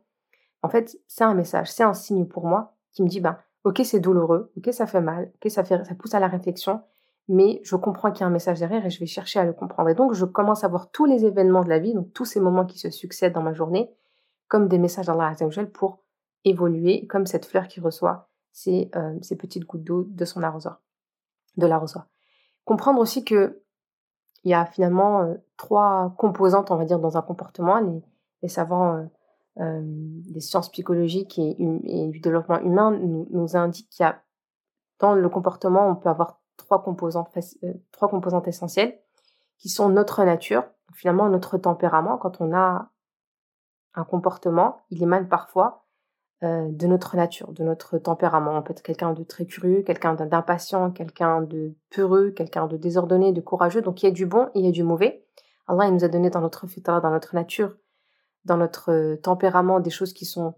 [0.61, 3.81] en fait, c'est un message, c'est un signe pour moi qui me dit, ben, ok,
[3.83, 6.81] c'est douloureux, ok, ça fait mal, ok, ça, fait, ça pousse à la réflexion,
[7.27, 9.53] mais je comprends qu'il y a un message derrière et je vais chercher à le
[9.53, 9.89] comprendre.
[9.89, 12.39] Et donc, je commence à voir tous les événements de la vie, donc tous ces
[12.39, 13.91] moments qui se succèdent dans ma journée,
[14.47, 15.33] comme des messages d'Allah
[15.73, 15.99] pour
[16.43, 20.81] évoluer, comme cette fleur qui reçoit ces, euh, ces petites gouttes d'eau de son arrosoir,
[21.57, 22.07] de l'arrosoir.
[22.63, 23.61] Comprendre aussi que
[24.43, 27.79] il y a finalement euh, trois composantes, on va dire, dans un comportement.
[28.41, 29.03] Les, savants euh,
[29.59, 34.21] euh des sciences psychologiques et, et, du développement humain nous, nous indiquent qu'il y a
[34.99, 37.29] dans le comportement, on peut avoir trois composantes,
[37.91, 38.99] trois composantes essentielles
[39.57, 42.17] qui sont notre nature, finalement notre tempérament.
[42.17, 42.91] Quand on a
[43.95, 45.85] un comportement, il émane parfois
[46.43, 48.57] euh, de notre nature, de notre tempérament.
[48.57, 53.31] On peut être quelqu'un de très curieux, quelqu'un d'impatient, quelqu'un de peureux, quelqu'un de désordonné,
[53.31, 53.81] de courageux.
[53.81, 55.25] Donc il y a du bon et il y a du mauvais.
[55.67, 57.75] Allah il nous a donné dans notre fitra, dans notre nature,
[58.43, 60.55] dans notre euh, tempérament des choses qui sont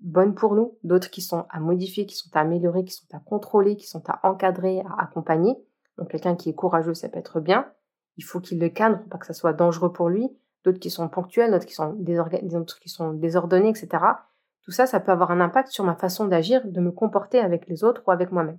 [0.00, 3.20] bonnes pour nous, d'autres qui sont à modifier, qui sont à améliorer, qui sont à
[3.20, 5.56] contrôler, qui sont à encadrer, à accompagner.
[5.98, 7.70] Donc quelqu'un qui est courageux, ça peut être bien.
[8.16, 10.30] Il faut qu'il le cadre pas que ça soit dangereux pour lui.
[10.64, 11.94] D'autres qui sont ponctuels, d'autres qui sont,
[13.12, 13.88] désordonnés, etc.
[14.62, 17.66] Tout ça, ça peut avoir un impact sur ma façon d'agir, de me comporter avec
[17.66, 18.58] les autres ou avec moi-même.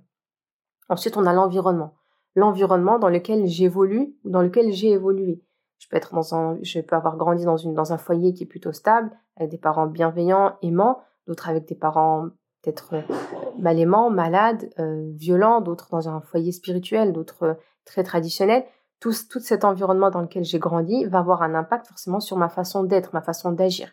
[0.88, 1.94] Ensuite, on a l'environnement.
[2.34, 5.42] L'environnement dans lequel j'évolue ou dans lequel j'ai évolué.
[5.78, 8.72] Je peux être dans un, je peux avoir grandi dans un foyer qui est plutôt
[8.72, 12.30] stable, avec des parents bienveillants, aimants, d'autres avec des parents
[12.62, 13.02] peut-être euh,
[13.58, 18.64] mal aimants, malades, euh, violents, d'autres dans un foyer spirituel, d'autres euh, très traditionnels.
[19.02, 22.48] Tout, tout cet environnement dans lequel j'ai grandi va avoir un impact forcément sur ma
[22.48, 23.90] façon d'être, ma façon d'agir.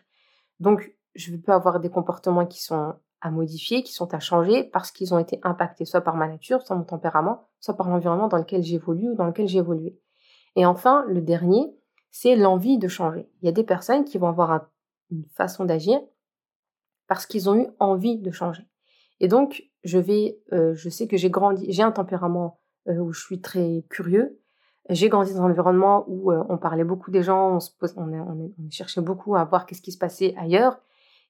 [0.60, 4.92] Donc, je peux avoir des comportements qui sont à modifier, qui sont à changer parce
[4.92, 8.36] qu'ils ont été impactés soit par ma nature, soit mon tempérament, soit par l'environnement dans
[8.36, 9.98] lequel j'évolue ou dans lequel j'ai évolué.
[10.54, 11.74] Et enfin, le dernier,
[12.12, 13.28] c'est l'envie de changer.
[13.42, 14.68] Il y a des personnes qui vont avoir
[15.10, 16.00] une façon d'agir
[17.08, 18.62] parce qu'ils ont eu envie de changer.
[19.18, 23.12] Et donc, je vais, euh, je sais que j'ai grandi, j'ai un tempérament euh, où
[23.12, 24.39] je suis très curieux.
[24.90, 27.58] J'ai grandi dans un environnement où euh, on parlait beaucoup des gens,
[27.96, 30.80] on, cherchait beaucoup à voir qu'est-ce qui se passait ailleurs.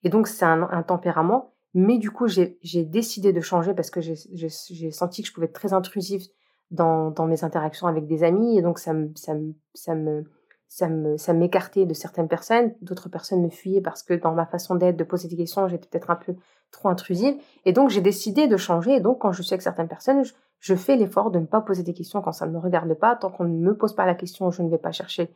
[0.03, 1.53] Et donc, c'est un, tempérament.
[1.75, 5.53] Mais du coup, j'ai décidé de changer parce que j'ai senti que je pouvais être
[5.53, 6.27] très intrusive
[6.70, 8.59] dans, mes interactions avec des amis.
[8.59, 10.25] Et donc, ça me, ça me,
[10.68, 12.75] ça me, ça m'écartait de certaines personnes.
[12.81, 15.87] D'autres personnes me fuyaient parce que dans ma façon d'être, de poser des questions, j'étais
[15.87, 16.35] peut-être un peu
[16.71, 17.37] trop intrusive.
[17.65, 18.97] Et donc, j'ai décidé de changer.
[18.97, 20.23] Et donc, quand je suis avec certaines personnes,
[20.61, 23.17] je, fais l'effort de ne pas poser des questions quand ça ne me regarde pas.
[23.17, 25.31] Tant qu'on ne me pose pas la question, je ne vais pas chercher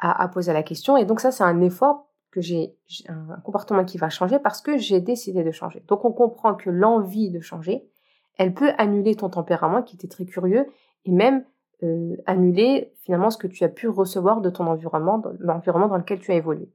[0.00, 0.96] à, poser la question.
[0.96, 2.76] Et donc, ça, c'est un effort que j'ai
[3.08, 5.82] un comportement qui va changer parce que j'ai décidé de changer.
[5.88, 7.88] Donc on comprend que l'envie de changer,
[8.36, 10.66] elle peut annuler ton tempérament qui était très curieux
[11.06, 11.46] et même
[11.82, 16.18] euh, annuler finalement ce que tu as pu recevoir de ton environnement, l'environnement dans lequel
[16.18, 16.70] tu as évolué.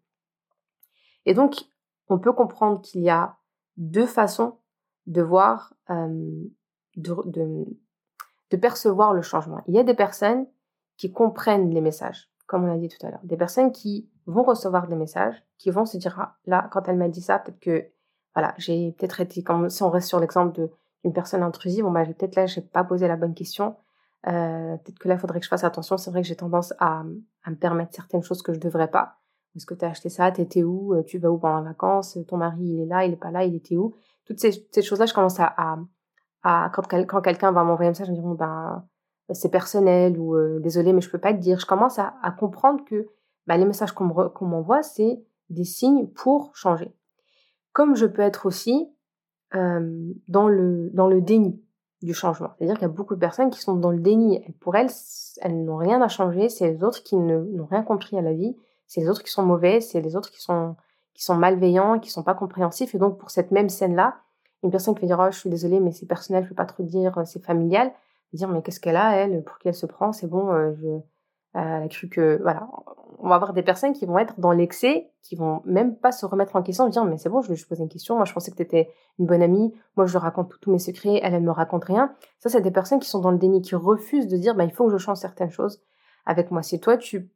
[1.28, 1.56] Et donc
[2.10, 3.36] on peut comprendre qu'il y a
[3.82, 4.58] deux façons
[5.08, 6.44] de voir, euh,
[6.96, 9.62] de, percevoir le changement.
[9.68, 10.46] Il y a des personnes
[10.98, 14.44] qui comprennent les messages, comme on l'a dit tout à l'heure, des personnes qui vont
[14.44, 17.60] recevoir des messages, qui vont se dire, ah, là, quand elle m'a dit ça, peut-être
[17.60, 17.88] que,
[18.36, 20.70] voilà, j'ai peut-être été, comme si on reste sur l'exemple
[21.04, 23.76] d'une personne intrusive, bon, bah, peut-être là, j'ai pas posé la bonne question.
[24.28, 25.98] Euh, peut-être que là, il faudrait que je fasse attention.
[25.98, 27.04] C'est vrai que j'ai tendance à,
[27.44, 29.21] à, me permettre certaines choses que je devrais pas.
[29.56, 30.32] Est-ce que tu as acheté ça?
[30.32, 30.94] T'étais où?
[30.94, 32.18] Euh, Tu vas où pendant les vacances?
[32.28, 33.94] Ton mari, il est là, il est pas là, il était où?
[34.26, 35.78] Toutes ces, choses-là, je commence à,
[36.44, 38.86] quand, quelqu'un va m'envoyer un message, je me dis, bon, ben,
[39.34, 41.60] c'est personnel ou euh, désolé, mais je peux pas te dire.
[41.60, 43.08] Je commence à, comprendre que
[43.48, 46.94] bah, les messages qu'on m'envoie, c'est des signes pour changer.
[47.74, 48.90] Comme je peux être aussi
[49.56, 51.62] euh, dans, le, dans le déni
[52.02, 52.52] du changement.
[52.58, 54.44] C'est-à-dire qu'il y a beaucoup de personnes qui sont dans le déni.
[54.60, 54.90] pour elles,
[55.42, 56.50] elles n'ont rien à changer.
[56.50, 58.56] C'est les autres qui n'ont rien compris à la vie.
[58.92, 59.80] C'est les autres qui sont mauvais.
[59.80, 60.76] C'est les autres qui sont,
[61.14, 62.94] qui sont malveillants, qui sont pas compréhensifs.
[62.94, 64.18] Et donc, pour cette même scène-là,
[64.64, 66.66] une personne qui va dire, oh, je suis désolée, mais c'est personnel, je peux pas
[66.66, 67.94] trop dire, c'est familial.
[68.34, 70.88] Dire, mais qu'est-ce qu'elle a, elle, pour qui elle se prend, c'est bon, euh, je,
[71.54, 72.68] elle a cru que, voilà,
[73.20, 76.26] on va avoir des personnes qui vont être dans l'excès, qui vont même pas se
[76.26, 78.16] remettre en question, dire mais c'est bon, je juste poser une question.
[78.18, 79.74] Moi, je pensais que tu étais une bonne amie.
[79.96, 81.22] Moi, je raconte tous mes secrets.
[81.24, 82.14] Elle, elle me raconte rien.
[82.40, 84.72] Ça, c'est des personnes qui sont dans le déni, qui refusent de dire bah il
[84.72, 85.82] faut que je change certaines choses
[86.26, 86.62] avec moi.
[86.64, 87.30] Si toi tu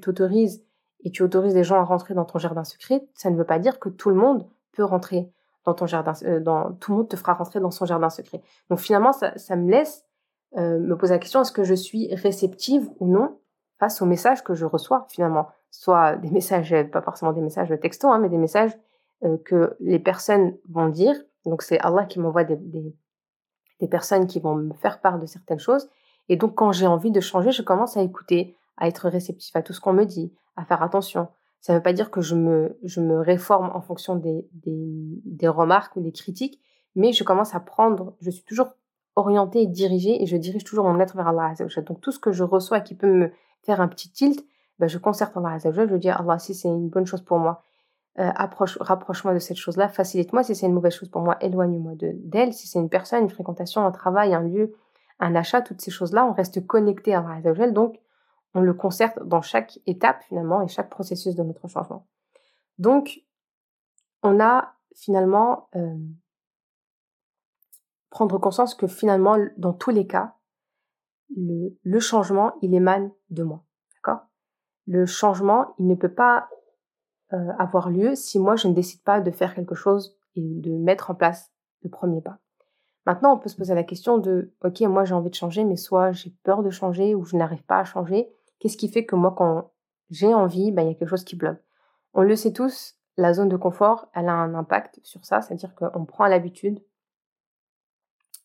[0.00, 0.64] t'autorises
[1.02, 3.58] et tu autorises les gens à rentrer dans ton jardin secret, ça ne veut pas
[3.58, 5.30] dire que tout le monde peut rentrer
[5.64, 6.40] dans ton jardin, euh,
[6.80, 8.42] tout le monde te fera rentrer dans son jardin secret.
[8.70, 10.04] Donc finalement, ça, me laisse
[10.56, 13.38] euh, me poser la question est-ce que je suis réceptive ou non
[13.78, 18.08] face aux messages que je reçois finalement, soit des messages, pas forcément des messages texto,
[18.08, 18.76] hein, mais des messages
[19.24, 21.14] euh, que les personnes vont dire.
[21.44, 22.56] Donc c'est Allah qui m'envoie des,
[23.90, 25.88] personnes qui vont me faire part de certaines choses.
[26.30, 29.62] Et donc quand j'ai envie de changer, je commence à écouter, à être réceptif à
[29.62, 31.26] tout ce qu'on me dit, à faire attention.
[31.60, 35.48] Ça ne veut pas dire que je me, je me réforme en fonction des, des,
[35.48, 36.60] remarques ou des critiques,
[36.94, 38.68] mais je commence à prendre, je suis toujours
[39.16, 41.52] orientée et dirigée et je dirige toujours mon être vers Allah
[41.84, 44.46] Donc tout ce que je reçois qui peut me faire un petit tilt,
[44.78, 47.64] ben, je concerte Allah Azzawajal, je dis Allah si c'est une bonne chose pour moi,
[48.20, 50.44] euh, approche, rapproche-moi de cette chose-là, facilite-moi.
[50.44, 53.30] Si c'est une mauvaise chose pour moi, éloigne-moi de, d'elle, si c'est une personne, une
[53.30, 54.74] fréquentation, un travail, un lieu,
[55.20, 58.00] un achat, toutes ces choses-là, on reste connecté à Allah Azzawajal, donc
[58.54, 62.06] on le concerte dans chaque étape finalement et chaque processus de notre changement.
[62.78, 63.22] Donc
[64.22, 65.96] on a finalement euh,
[68.10, 70.34] prendre conscience que finalement dans tous les cas,
[71.36, 73.64] le, changement, il émane de moi.
[73.94, 74.26] D'accord?
[74.86, 76.48] Le changement, il ne peut pas
[77.32, 80.72] euh, avoir lieu si moi, je ne décide pas de faire quelque chose et de
[80.72, 81.52] mettre en place
[81.82, 82.38] le premier pas.
[83.06, 85.76] Maintenant, on peut se poser la question de, OK, moi j'ai envie de changer, mais
[85.76, 88.28] soit j'ai peur de changer ou je n'arrive pas à changer.
[88.58, 89.70] Qu'est-ce qui fait que moi, quand
[90.10, 91.62] j'ai envie, ben, il y a quelque chose qui bloque?
[92.12, 95.74] On le sait tous, la zone de confort, elle a un impact sur ça, c'est-à-dire
[95.74, 96.82] qu'on prend l'habitude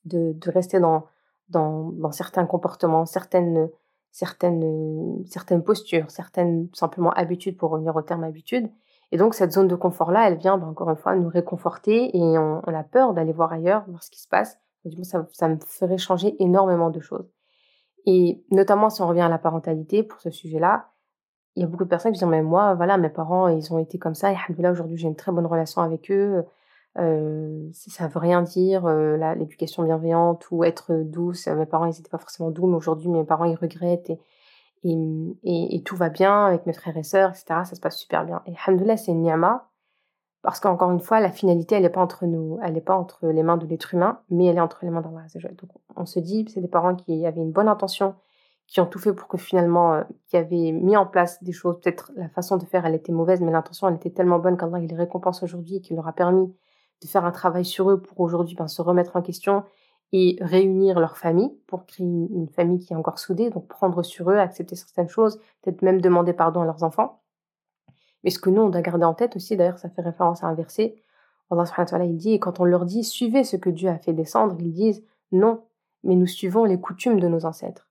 [0.05, 1.07] de, rester dans,
[1.49, 3.69] dans, dans certains comportements, certaines,
[4.11, 8.69] certaines, certaines postures, certaines simplement habitudes pour revenir au terme habitude.
[9.15, 12.37] Et donc cette zone de confort-là, elle vient ben, encore une fois nous réconforter et
[12.37, 14.59] on, a peur d'aller voir ailleurs, voir ce qui se passe.
[15.03, 17.31] Ça, ça me ferait changer énormément de choses.
[18.05, 20.89] Et notamment si on revient à la parentalité pour ce sujet-là,
[21.55, 23.79] il y a beaucoup de personnes qui disent mais moi voilà mes parents ils ont
[23.79, 26.43] été comme ça et là aujourd'hui j'ai une très bonne relation avec eux
[26.97, 32.09] euh, ça veut rien dire euh, l'éducation bienveillante ou être douce mes parents ils n'étaient
[32.09, 34.19] pas forcément doux mais aujourd'hui mes parents ils regrettent et,
[34.85, 38.41] et, tout va bien avec mes frères et sœurs etc ça se passe super bien.
[38.45, 39.31] Et alhamdoulilah c'est une
[40.41, 43.27] parce qu'encore une fois la finalité elle n'est pas entre nous elle n'est pas entre
[43.27, 45.25] les mains de l'être humain mais elle est entre les mains d'Allah
[45.57, 48.15] donc on se dit c'est des parents qui avaient une bonne intention
[48.67, 51.79] qui ont tout fait pour que finalement, euh, qui avaient mis en place des choses,
[51.81, 54.79] peut-être la façon de faire, elle était mauvaise, mais l'intention, elle était tellement bonne qu'Allah,
[54.79, 56.53] les récompense aujourd'hui et qu'il leur a permis
[57.01, 59.63] de faire un travail sur eux pour aujourd'hui ben, se remettre en question
[60.11, 64.29] et réunir leur famille pour créer une, famille qui est encore soudée, donc prendre sur
[64.31, 67.21] eux, accepter certaines choses, peut-être même demander pardon à leurs enfants.
[68.23, 70.47] Mais ce que nous, on doit garder en tête aussi, d'ailleurs, ça fait référence à
[70.47, 70.95] un verset,
[71.51, 73.99] Allah subhanahu wa il dit, et quand on leur dit, suivez ce que Dieu a
[73.99, 75.63] fait descendre, ils disent, non,
[76.03, 77.89] mais nous suivons les coutumes de nos ancêtres.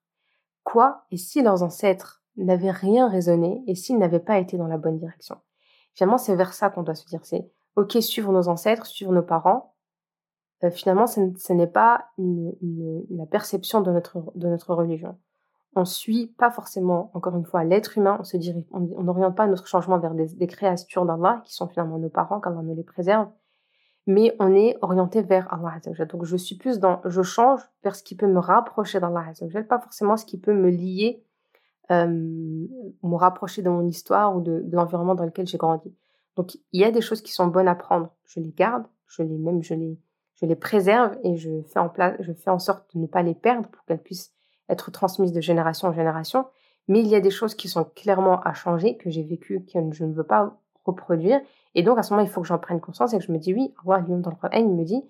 [0.65, 1.05] Quoi?
[1.11, 4.99] Et si leurs ancêtres n'avaient rien raisonné et s'ils n'avaient pas été dans la bonne
[4.99, 5.37] direction?
[5.95, 7.21] Finalement, c'est vers ça qu'on doit se dire.
[7.25, 9.74] C'est ok, suivre nos ancêtres, suivre nos parents.
[10.63, 15.17] Euh, finalement, ce, n'est pas la perception de notre, de notre religion.
[15.77, 18.17] On suit pas forcément, encore une fois, l'être humain.
[18.21, 21.67] On se dirige, on n'oriente pas notre changement vers des, des créatures d'Allah qui sont
[21.67, 23.29] finalement nos parents, qu'Allah nous les préserve
[24.07, 28.03] mais on est orienté vers Allah Donc je suis plus dans, je change vers ce
[28.03, 29.33] qui peut me rapprocher d'Allah
[29.69, 31.23] pas forcément ce qui peut me lier,
[31.91, 35.95] euh, me rapprocher de mon histoire ou de, l'environnement dans lequel j'ai grandi.
[36.37, 39.23] Donc il y a des choses qui sont bonnes à prendre, je les garde, je
[39.23, 39.99] les même, je les,
[40.35, 43.23] je les préserve et je fais en place, je fais en sorte de ne pas
[43.23, 44.33] les perdre pour qu'elles puissent
[44.69, 46.47] être transmises de génération en génération.
[46.89, 49.79] Mais il y a des choses qui sont clairement à changer, que j'ai vécues, que
[49.93, 51.41] je ne veux pas reproduire
[51.75, 53.39] et donc, à ce moment, il faut que j'en prenne conscience et que je me
[53.39, 55.03] dis, oui, Allah, dans le Coran, il me dit,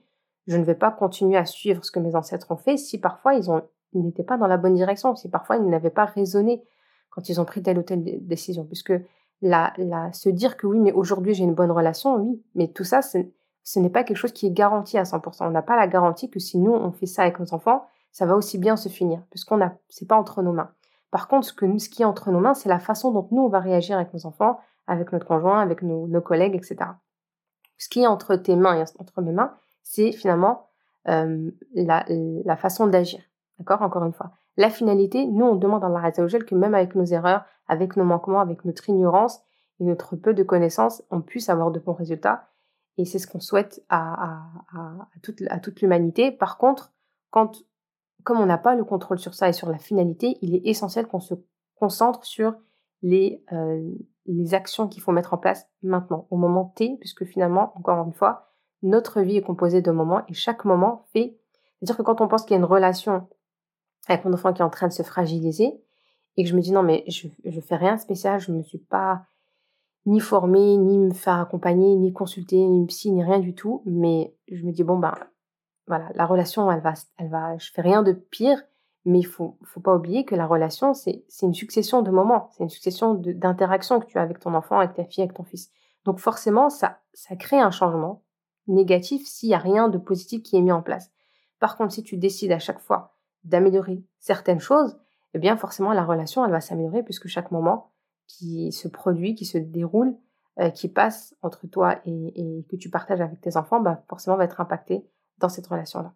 [0.47, 3.35] je ne vais pas continuer à suivre ce que mes ancêtres ont fait si parfois
[3.35, 6.63] ils ont, ils n'étaient pas dans la bonne direction, si parfois ils n'avaient pas raisonné
[7.11, 8.65] quand ils ont pris telle ou telle décision.
[8.65, 8.93] Puisque
[9.41, 12.85] la, la, se dire que oui, mais aujourd'hui j'ai une bonne relation, oui, mais tout
[12.85, 13.01] ça,
[13.65, 15.47] ce, n'est pas quelque chose qui est garanti à 100%.
[15.47, 18.27] On n'a pas la garantie que si nous, on fait ça avec nos enfants, ça
[18.27, 20.71] va aussi bien se finir, puisqu'on a, c'est pas entre nos mains.
[21.11, 21.53] Par contre, ce,
[21.89, 24.27] qui est entre nos mains, c'est la façon dont nous, on va réagir avec nos
[24.27, 26.91] enfants, avec notre conjoint, avec nos, collègues, etc.
[27.79, 30.67] Ce qui est entre tes mains et entre mes mains, c'est finalement
[31.09, 33.21] euh, la, façon d'agir.
[33.59, 33.83] D'accord?
[33.83, 34.33] Encore une fois.
[34.57, 38.05] La finalité, nous, on demande à Allah Azzawajal que même avec nos erreurs, avec nos
[38.05, 39.41] manquements, avec notre ignorance
[39.81, 42.49] et notre peu de connaissances, on puisse avoir de bons résultats.
[42.97, 44.47] Et c'est ce qu'on souhaite à,
[45.23, 46.31] toute, l'humanité.
[46.31, 46.93] Par contre,
[47.31, 47.65] quand,
[48.23, 51.07] comme on n'a pas le contrôle sur ça et sur la finalité, il est essentiel
[51.07, 51.35] qu'on se
[51.75, 52.55] concentre sur
[53.03, 53.93] les, euh,
[54.27, 58.13] les actions qu'il faut mettre en place maintenant, au moment T, puisque finalement, encore une
[58.13, 58.53] fois,
[58.83, 61.37] notre vie est composée de moments et chaque moment fait.
[61.79, 63.27] C'est-à-dire que quand on pense qu'il y a une relation
[64.09, 65.73] avec mon enfant qui est en train de se fragiliser
[66.37, 68.63] et que je me dis non, mais je, je fais rien spécial, je ne me
[68.63, 69.27] suis pas
[70.07, 74.35] ni formée, ni me faire accompagner, ni consulter, ni psy, ni rien du tout, mais
[74.51, 75.15] je me dis bon, ben
[75.87, 78.63] voilà, la relation, elle va, elle va, je fais rien de pire
[79.05, 82.63] mais il faut, faut pas oublier que la relation, c'est une succession de moments, c'est
[82.63, 85.71] une succession d'interactions que tu as avec ton enfant, avec ta fille, avec ton fils.
[86.05, 88.23] Donc forcément, ça, ça crée un changement
[88.67, 91.11] négatif s'il n'y a rien de positif qui est mis en place.
[91.61, 93.15] Par contre, si tu décides à chaque fois
[93.45, 94.99] d'améliorer certaines choses,
[95.35, 97.91] eh bien forcément la relation, elle va s'améliorer puisque chaque moment
[98.27, 100.17] qui se produit, qui se déroule,
[100.61, 104.45] euh, qui passe entre toi et, que tu partages avec tes enfants, bah forcément va
[104.45, 105.05] être impacté
[105.39, 106.13] dans cette relation-là.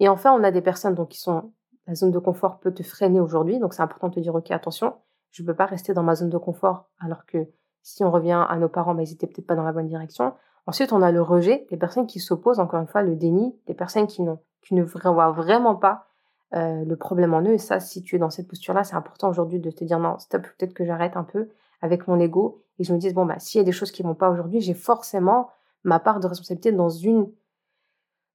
[0.00, 1.52] Et enfin, on a des personnes donc qui sont
[1.86, 4.50] la zone de confort peut te freiner aujourd'hui, donc c'est important de te dire, ok,
[4.50, 4.94] attention,
[5.30, 7.46] je ne peux pas rester dans ma zone de confort, alors que
[7.82, 10.32] si on revient à nos parents, bah, ils étaient peut-être pas dans la bonne direction.
[10.66, 13.74] Ensuite, on a le rejet, des personnes qui s'opposent, encore une fois, le déni, des
[13.74, 14.22] personnes qui,
[14.62, 16.06] qui ne voient vraiment pas
[16.54, 17.54] euh, le problème en eux.
[17.54, 20.18] Et ça, si tu es dans cette posture-là, c'est important aujourd'hui de te dire, non,
[20.18, 21.48] stop, peut-être que j'arrête un peu
[21.82, 24.02] avec mon ego et je me dise, bon, bah, s'il y a des choses qui
[24.02, 25.50] vont pas aujourd'hui, j'ai forcément
[25.84, 27.28] ma part de responsabilité dans une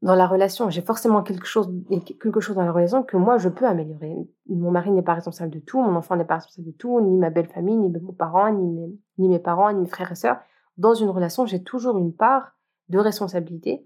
[0.02, 3.50] dans la relation, j'ai forcément quelque chose, quelque chose dans la relation que moi je
[3.50, 4.16] peux améliorer.
[4.48, 7.18] Mon mari n'est pas responsable de tout, mon enfant n'est pas responsable de tout, ni
[7.18, 10.16] ma belle famille, ni mes parents, ni mes, ni mes parents, ni mes frères et
[10.16, 10.40] sœurs.
[10.78, 12.56] Dans une relation, j'ai toujours une part
[12.88, 13.86] de responsabilité.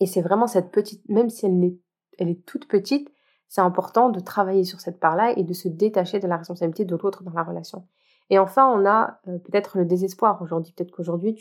[0.00, 1.76] Et c'est vraiment cette petite, même si elle est,
[2.18, 3.10] elle est toute petite,
[3.48, 6.96] c'est important de travailler sur cette part-là et de se détacher de la responsabilité de
[6.96, 7.86] l'autre dans la relation.
[8.30, 10.72] Et enfin, on a euh, peut-être le désespoir aujourd'hui.
[10.72, 11.36] Peut-être qu'aujourd'hui,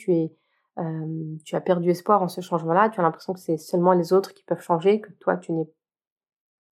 [0.77, 4.13] euh, tu as perdu espoir en ce changement-là, tu as l'impression que c'est seulement les
[4.13, 5.67] autres qui peuvent changer, que toi, tu n'es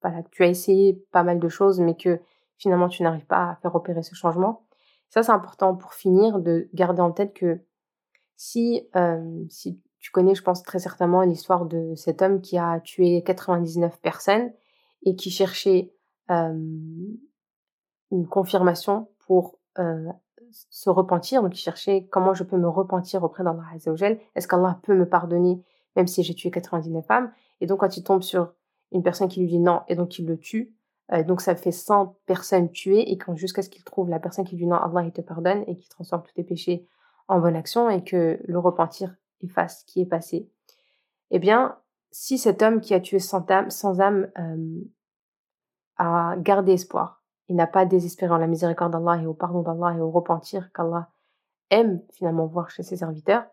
[0.01, 2.19] pas là, tu as essayé pas mal de choses, mais que
[2.57, 4.65] finalement, tu n'arrives pas à faire opérer ce changement.
[5.09, 7.61] Ça, c'est important pour finir de garder en tête que
[8.35, 12.79] si, euh, si tu connais, je pense très certainement l'histoire de cet homme qui a
[12.81, 14.51] tué 99 personnes
[15.05, 15.93] et qui cherchait
[16.29, 17.17] une
[18.29, 19.59] confirmation pour
[20.51, 21.41] se repentir.
[21.41, 24.19] Donc, il cherchait comment je peux me repentir auprès d'Allah Azzawajal.
[24.35, 25.63] Est-ce qu'Allah peut me pardonner
[25.95, 27.31] même si j'ai tué 99 femmes?
[27.61, 28.53] Et donc, quand il tombe sur
[28.91, 30.75] une personne qui lui dit non et donc il le tue,
[31.27, 34.55] donc ça fait 100 personnes tuées et quand jusqu'à ce qu'il trouve la personne qui
[34.55, 36.87] dit non, Allah il te pardonne et qui transforme tous tes péchés
[37.27, 40.49] en bonne action et que le repentir efface ce qui est passé.
[41.31, 41.77] Eh bien,
[42.13, 44.31] si cet homme qui a tué sans âme, âme
[45.97, 49.97] a gardé espoir, il n'a pas désespéré en la miséricorde d'Allah et au pardon d'Allah
[49.97, 51.09] et au repentir qu'Allah
[51.71, 53.45] aime finalement voir chez ses serviteurs,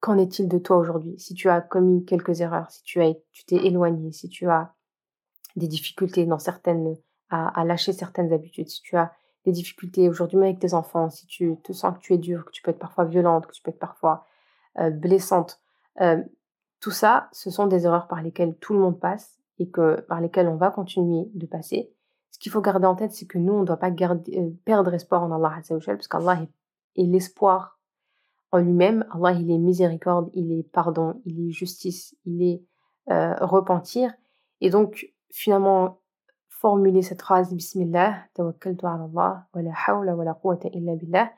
[0.00, 1.14] qu'en est-il de toi aujourd'hui?
[1.18, 3.14] Si tu as commis quelques erreurs, si tu as,
[3.46, 4.74] t'es éloigné, si tu as
[5.54, 6.96] des difficultés dans certaines,
[7.30, 9.12] à, lâcher certaines habitudes, si tu as
[9.44, 12.50] des difficultés aujourd'hui avec tes enfants, si tu te sens que tu es dur, que
[12.50, 14.26] tu peux être parfois violente, que tu peux être parfois
[14.78, 15.60] euh, blessante,
[16.00, 16.22] euh,
[16.84, 20.20] tout ça, ce sont des erreurs par lesquelles tout le monde passe et que par
[20.20, 21.90] lesquelles on va continuer de passer.
[22.30, 24.92] Ce qu'il faut garder en tête, c'est que nous, on ne doit pas euh, perdre
[24.92, 27.80] espoir en Allah parce qu'Allah est, est l'espoir
[28.52, 29.06] en lui-même.
[29.12, 32.62] Allah, il est miséricorde, il est pardon, il est justice, il est
[33.10, 34.12] euh, repentir.
[34.60, 36.02] Et donc, finalement,
[36.50, 41.32] formuler cette phrase Bismillah, tawakkaltu ala Allah, wa la hawla wa la quwwata illa billah.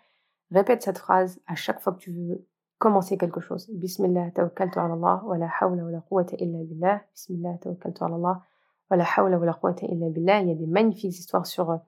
[0.50, 2.44] Répète cette phrase à chaque fois que tu veux
[2.78, 3.68] commencer quelque chose.
[3.72, 7.00] Bismillah, tawakkaltu ala wa la hawla wa la quwwata illa billah.
[7.14, 10.42] Bismillah, tawakkaltu ala wa la hawla wa la quwwata illa billah.
[10.42, 11.78] Il y a des magnifiques histoires sur,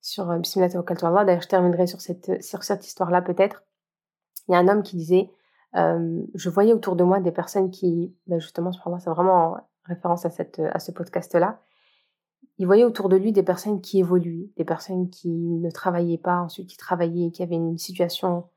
[0.00, 1.24] sur euh, Bismillah, tawakkaltu ala.
[1.24, 3.64] D'ailleurs, je terminerai sur cette, sur cette histoire-là peut-être.
[4.48, 5.30] Il y a un homme qui disait,
[5.76, 10.30] euh, je voyais autour de moi des personnes qui, ben justement, c'est vraiment référence à,
[10.30, 11.60] cette, à ce podcast-là,
[12.58, 16.40] il voyait autour de lui des personnes qui évoluaient, des personnes qui ne travaillaient pas,
[16.40, 18.48] ensuite qui travaillaient, qui avaient une situation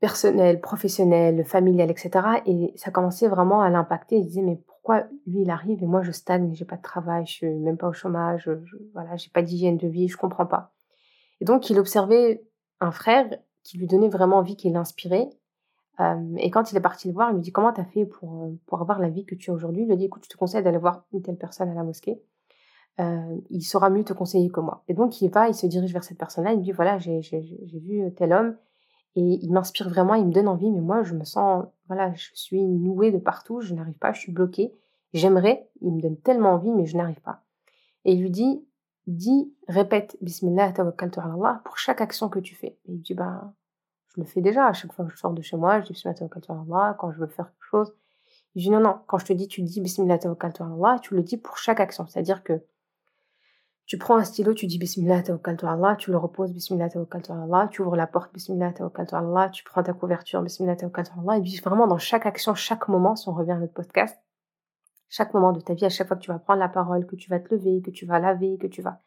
[0.00, 2.10] personnelle, professionnelle, familiale, etc.
[2.46, 4.16] Et ça commençait vraiment à l'impacter.
[4.16, 7.26] Il disait, mais pourquoi lui, il arrive et moi, je stagne, j'ai pas de travail,
[7.26, 8.52] je suis même pas au chômage, je,
[8.92, 10.72] voilà, j'ai pas d'hygiène de vie, je comprends pas.
[11.40, 12.44] Et donc, il observait
[12.80, 13.28] un frère
[13.62, 15.28] qui lui donnait vraiment envie, qui l'inspirait.
[15.98, 18.04] Euh, et quand il est parti le voir, il lui dit, comment tu as fait
[18.04, 19.82] pour, euh, pour avoir la vie que tu as aujourd'hui?
[19.82, 22.22] Il lui dit, écoute, je te conseille d'aller voir une telle personne à la mosquée.
[23.00, 24.84] Euh, il saura mieux te conseiller que moi.
[24.88, 27.20] Et donc, il va, il se dirige vers cette personne-là, il lui dit, voilà, j'ai
[27.82, 28.56] vu tel homme,
[29.16, 32.28] et il m'inspire vraiment, il me donne envie, mais moi, je me sens, voilà, je
[32.34, 34.74] suis nouée de partout, je n'arrive pas, je suis bloquée.
[35.14, 37.42] J'aimerais, il me donne tellement envie, mais je n'arrive pas.
[38.04, 38.62] Et il lui dit,
[39.06, 42.78] dis, répète, Bismillah, tawakkaltu Allah, pour chaque action que tu fais.
[42.84, 43.54] Et il dit, bah,
[44.14, 45.92] je le fais déjà, à chaque fois que je sors de chez moi, je dis
[45.94, 47.94] Bismillah, tawakkaltu Allah, quand je veux faire quelque chose.
[48.54, 51.22] Il dit, non, non, quand je te dis, tu dis Bismillah, tawakkaltu Allah, tu le
[51.22, 52.06] dis pour chaque action.
[52.06, 52.60] C'est-à-dire que
[53.86, 57.68] tu prends un stylo, tu dis Bismillah tawakkaltu Allah, tu le reposes Bismillah tawakkaltu Allah,
[57.70, 61.40] tu ouvres la porte Bismillah tawakkaltu Allah, tu prends ta couverture Bismillah tawakkaltu Allah, et
[61.40, 64.18] puis vraiment dans chaque action, chaque moment, si on revient à notre podcast,
[65.08, 67.14] chaque moment de ta vie, à chaque fois que tu vas prendre la parole, que
[67.14, 69.00] tu vas te lever, que tu vas laver, que tu vas...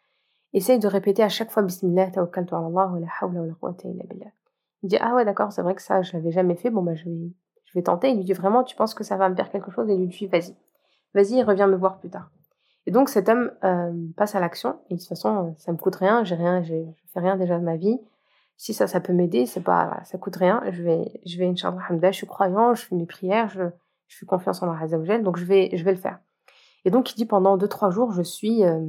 [0.53, 3.89] Essaye de répéter à chaque fois Bismillah tawakkaltu Allah, wa la hawla wa la quwwata
[3.89, 4.31] illa billah.
[4.81, 6.95] Il dit ah ouais d'accord, c'est vrai que ça je l'avais jamais fait, bon bah
[6.95, 7.33] je vais,
[7.65, 8.11] je vais tenter.
[8.11, 9.89] Il lui dit vraiment tu penses que ça va me faire quelque chose?
[9.89, 10.55] Et il lui dit vas-y,
[11.13, 12.31] vas-y reviens me voir plus tard.
[12.89, 14.79] Et donc cet homme euh, passe à l'action.
[14.89, 16.73] Et de toute façon, ça me coûte rien, j'ai rien, je
[17.13, 17.99] fais rien déjà de ma vie.
[18.57, 20.63] Si ça, ça peut m'aider, c'est pas, ça coûte rien.
[20.71, 21.79] Je vais, je vais, Inch'Allah,
[22.11, 23.61] je suis croyant, je fais mes prières, je,
[24.07, 26.17] je fais confiance en Allah donc je vais, je vais le faire.
[26.83, 28.83] Et donc il dit pendant deux trois jours, je suis, euh,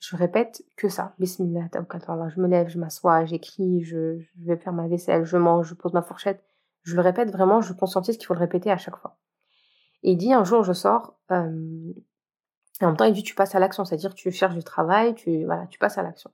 [0.00, 1.14] je répète que ça.
[1.20, 1.68] Bismillah,
[2.34, 5.92] je me lève, je m'assois, j'écris, je, vais faire ma vaisselle, je mange, je pose
[5.92, 6.42] ma fourchette.
[6.82, 9.16] Je le répète vraiment, je conscientise qu'il faut le répéter à chaque fois.
[10.02, 11.94] Et il dit un jour, je sors, euh,
[12.80, 15.14] et en même temps, il dit, tu passes à l'action, c'est-à-dire tu cherches du travail,
[15.14, 16.30] tu, voilà, tu passes à l'action.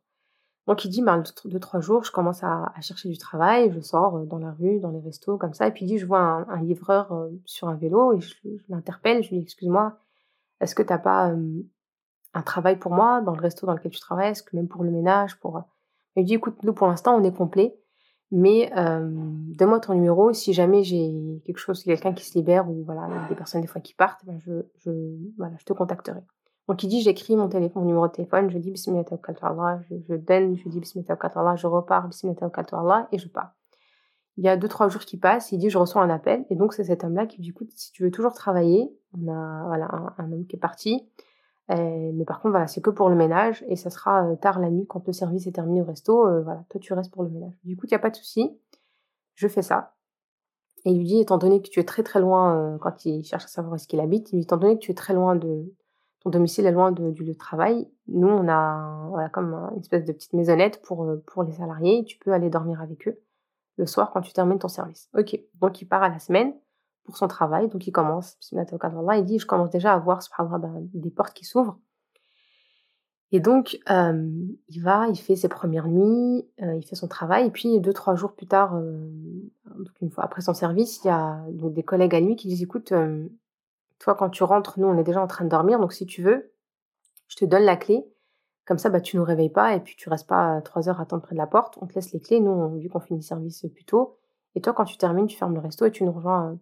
[0.67, 4.17] Donc il dit, bah, deux, trois jours, je commence à, chercher du travail, je sors
[4.17, 6.21] euh, dans la rue, dans les restos, comme ça, et puis il dit, je vois
[6.21, 8.35] un, livreur euh, sur un vélo, et je,
[8.69, 9.99] l'interpelle, je lui dis, excuse-moi,
[10.61, 11.63] est-ce que t'as pas euh,
[12.35, 14.85] un travail pour moi dans le resto dans lequel tu travailles, est-ce que même pour
[14.85, 15.63] le ménage, pour...
[16.17, 17.77] Il dit, écoute, nous pour l'instant, on est complet,
[18.33, 23.27] mais donne-moi ton numéro, si jamais j'ai quelque chose, quelqu'un qui se libère, ou voilà,
[23.29, 24.91] des personnes des fois qui partent, ben je, je,
[25.37, 26.21] voilà, je te contacterai.
[26.69, 29.05] Donc il dit, j'écris mon téléphone, mon numéro de téléphone, je dis Bismillah
[29.43, 33.53] Allah, je, je donne, je dis Bismillah Allah, je repars Bismillah Allah et je pars.
[34.37, 36.55] Il y a deux, trois jours qui passent, il dit, je reçois un appel, et
[36.55, 39.89] donc c'est cet homme-là qui dit, écoute, si tu veux toujours travailler, on a voilà,
[40.17, 41.30] un, homme qui est parti, euh,
[41.77, 44.71] mais par contre, voilà, c'est que pour le ménage, et ça sera euh, tard la
[44.71, 47.31] nuit quand le service est terminé au resto, euh, voilà, toi tu restes pour le
[47.31, 47.55] ménage.
[47.65, 48.51] Du coup, il n'y a pas de souci,
[49.35, 49.95] je fais ça.
[50.85, 53.45] Et il lui dit, étant donné que tu es très très loin, quand il cherche
[53.45, 55.13] à savoir où est-ce qu'il habite, il lui dit, étant donné que tu es très
[55.13, 55.73] loin de,
[56.21, 60.13] ton domicile est loin du lieu de travail, nous, on a comme une espèce de
[60.13, 62.05] petite maisonnette pour, euh, pour les salariés.
[62.05, 63.19] Tu peux aller dormir avec eux
[63.77, 65.09] le soir quand tu termines ton service.
[65.17, 66.53] Ok, donc il part à la semaine
[67.05, 70.21] pour son travail, donc il commence, il dit, je commence déjà à voir
[70.59, 71.79] ben, des portes qui s'ouvrent.
[73.33, 74.29] Et donc, euh,
[74.69, 77.93] il va, il fait ses premières nuits, euh, il fait son travail, et puis deux,
[77.93, 79.09] trois jours plus tard, euh,
[80.01, 82.63] une fois après son service, il y a donc des collègues à lui qui disent,
[82.63, 82.93] écoute,
[83.99, 86.23] toi, quand tu rentres, nous, on est déjà en train de dormir, donc si tu
[86.23, 86.53] veux,
[87.29, 88.05] je te donne la clé,
[88.67, 91.03] comme ça, bah, tu nous réveilles pas, et puis tu restes pas trois heures à
[91.03, 93.25] attendre près de la porte, on te laisse les clés, nous, vu qu'on finit le
[93.25, 94.17] service plus tôt,
[94.57, 96.59] et toi, quand tu termines, tu fermes le resto et tu nous rejoins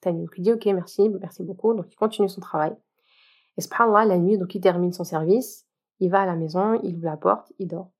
[0.00, 0.24] pour ta nuit.
[0.24, 2.74] Donc il dit, ok, merci, merci beaucoup, donc il continue son travail.
[3.56, 5.66] Et subhanallah, la nuit, donc il termine son service,
[5.98, 7.90] il va à la maison, il ouvre la porte, il dort.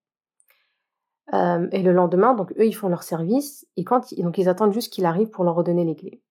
[1.33, 4.73] Euh, et le lendemain, donc eux, ils font leur service, et quand donc ils attendent
[4.73, 6.23] juste qu'il arrive pour leur redonner les clés.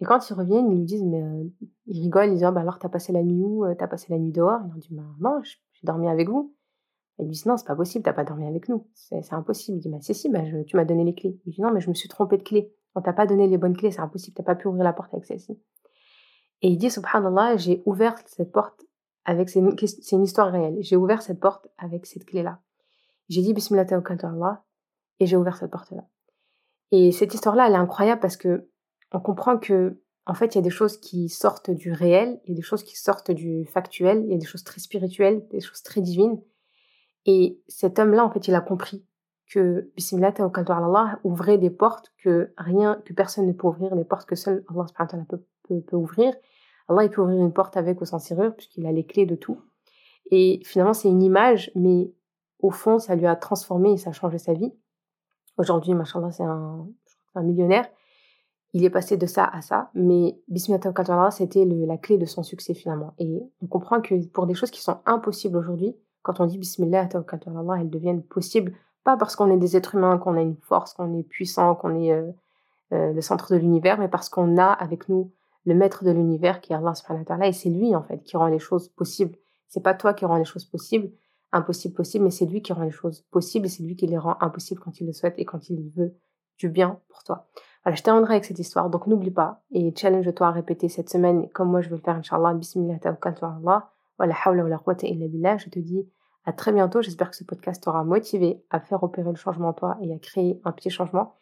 [0.00, 1.44] Et quand ils reviennent, ils lui disent, mais euh,
[1.86, 4.06] ils rigolent, ils disent, ah, bah alors t'as passé la nuit où euh, T'as passé
[4.10, 4.60] la nuit dehors?
[4.64, 6.54] Il leur dit, bah non, j'ai dormi avec vous.
[7.20, 9.78] Ils disent, non, c'est pas possible, t'as pas dormi avec nous, c'est impossible.
[9.78, 11.40] Il dit, bah c'est si, bah, tu m'as donné les clés.
[11.46, 12.72] Il dit, non, mais je me suis trompé de clé.
[12.94, 15.12] On t'a pas donné les bonnes clés, c'est impossible, t'as pas pu ouvrir la porte
[15.12, 15.58] avec celle-ci.
[16.62, 18.84] Et il dit, subhanallah, j'ai ouvert cette porte
[19.24, 20.76] avec, c'est une, histoire réelle.
[20.80, 22.60] J'ai ouvert cette porte avec cette clé-là.
[23.28, 24.64] J'ai dit Bismillah Allah
[25.18, 26.06] et j'ai ouvert cette porte-là.
[26.90, 28.68] Et cette histoire-là, elle est incroyable parce que
[29.12, 32.50] on comprend que, en fait, il y a des choses qui sortent du réel, il
[32.50, 35.46] y a des choses qui sortent du factuel, il y a des choses très spirituelles,
[35.48, 36.40] des choses très divines.
[37.26, 39.06] Et cet homme-là, en fait, il a compris
[39.50, 44.26] que Bismillah Allah ouvrait des portes que rien, que personne ne peut ouvrir, des portes
[44.26, 44.86] que seul Allah
[45.28, 46.34] peut, ouvrir.
[46.88, 49.36] Allah, il peut ouvrir une porte avec ou sans serrure, puisqu'il a les clés de
[49.36, 49.60] tout.
[50.30, 52.12] Et finalement, c'est une image, mais
[52.58, 54.72] au fond, ça lui a transformé et ça a changé sa vie.
[55.56, 56.86] Aujourd'hui, machallah, c'est un,
[57.36, 57.86] millionnaire.
[58.72, 62.74] Il est passé de ça à ça, mais Bismillah c'était la clé de son succès
[62.74, 63.14] finalement.
[63.18, 67.08] Et on comprend que pour des choses qui sont impossibles aujourd'hui, quand on dit Bismillah,
[67.12, 68.74] elles deviennent possibles,
[69.04, 71.94] pas parce qu'on est des êtres humains, qu'on a une force, qu'on est puissant, qu'on
[71.94, 72.32] est euh,
[72.92, 75.30] euh, le centre de l'univers, mais parce qu'on a avec nous
[75.66, 78.36] le maître de l'univers qui est Allah subhanahu wa et c'est lui en fait qui
[78.36, 79.36] rend les choses possibles.
[79.68, 81.10] C'est pas toi qui rend les choses possibles,
[81.52, 84.18] impossibles possibles, mais c'est lui qui rend les choses possibles et c'est lui qui les
[84.18, 86.14] rend impossibles quand il le souhaite et quand il veut
[86.58, 87.46] du bien pour toi.
[87.84, 88.88] Voilà, je terminerai avec cette histoire.
[88.90, 92.16] Donc n'oublie pas et challenge-toi à répéter cette semaine comme moi je vais le faire
[92.16, 92.54] inshallah.
[92.54, 95.56] Bismillah tawakkaltu Allah wa la hawla wa la quwwata illa.
[95.58, 96.06] Je te dis
[96.44, 97.02] à très bientôt.
[97.02, 100.18] J'espère que ce podcast t'aura motivé à faire opérer le changement en toi et à
[100.18, 101.34] créer un petit changement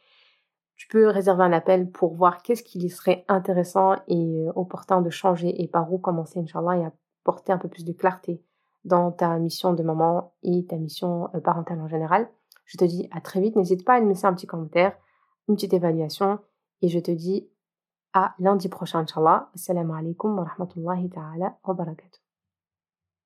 [0.82, 5.10] tu peux réserver un appel pour voir qu'est-ce qui serait intéressant et euh, opportun de
[5.10, 8.42] changer et par où commencer, Inch'Allah, et apporter un peu plus de clarté
[8.84, 12.28] dans ta mission de maman et ta mission euh, parentale en général.
[12.64, 13.54] Je te dis à très vite.
[13.54, 14.96] N'hésite pas à me laisser un petit commentaire,
[15.48, 16.40] une petite évaluation.
[16.80, 17.48] Et je te dis
[18.12, 19.50] à lundi prochain, Inch'Allah.
[19.54, 22.21] Assalamu alaikum wa rahmatullahi ta'ala wa barakatuh.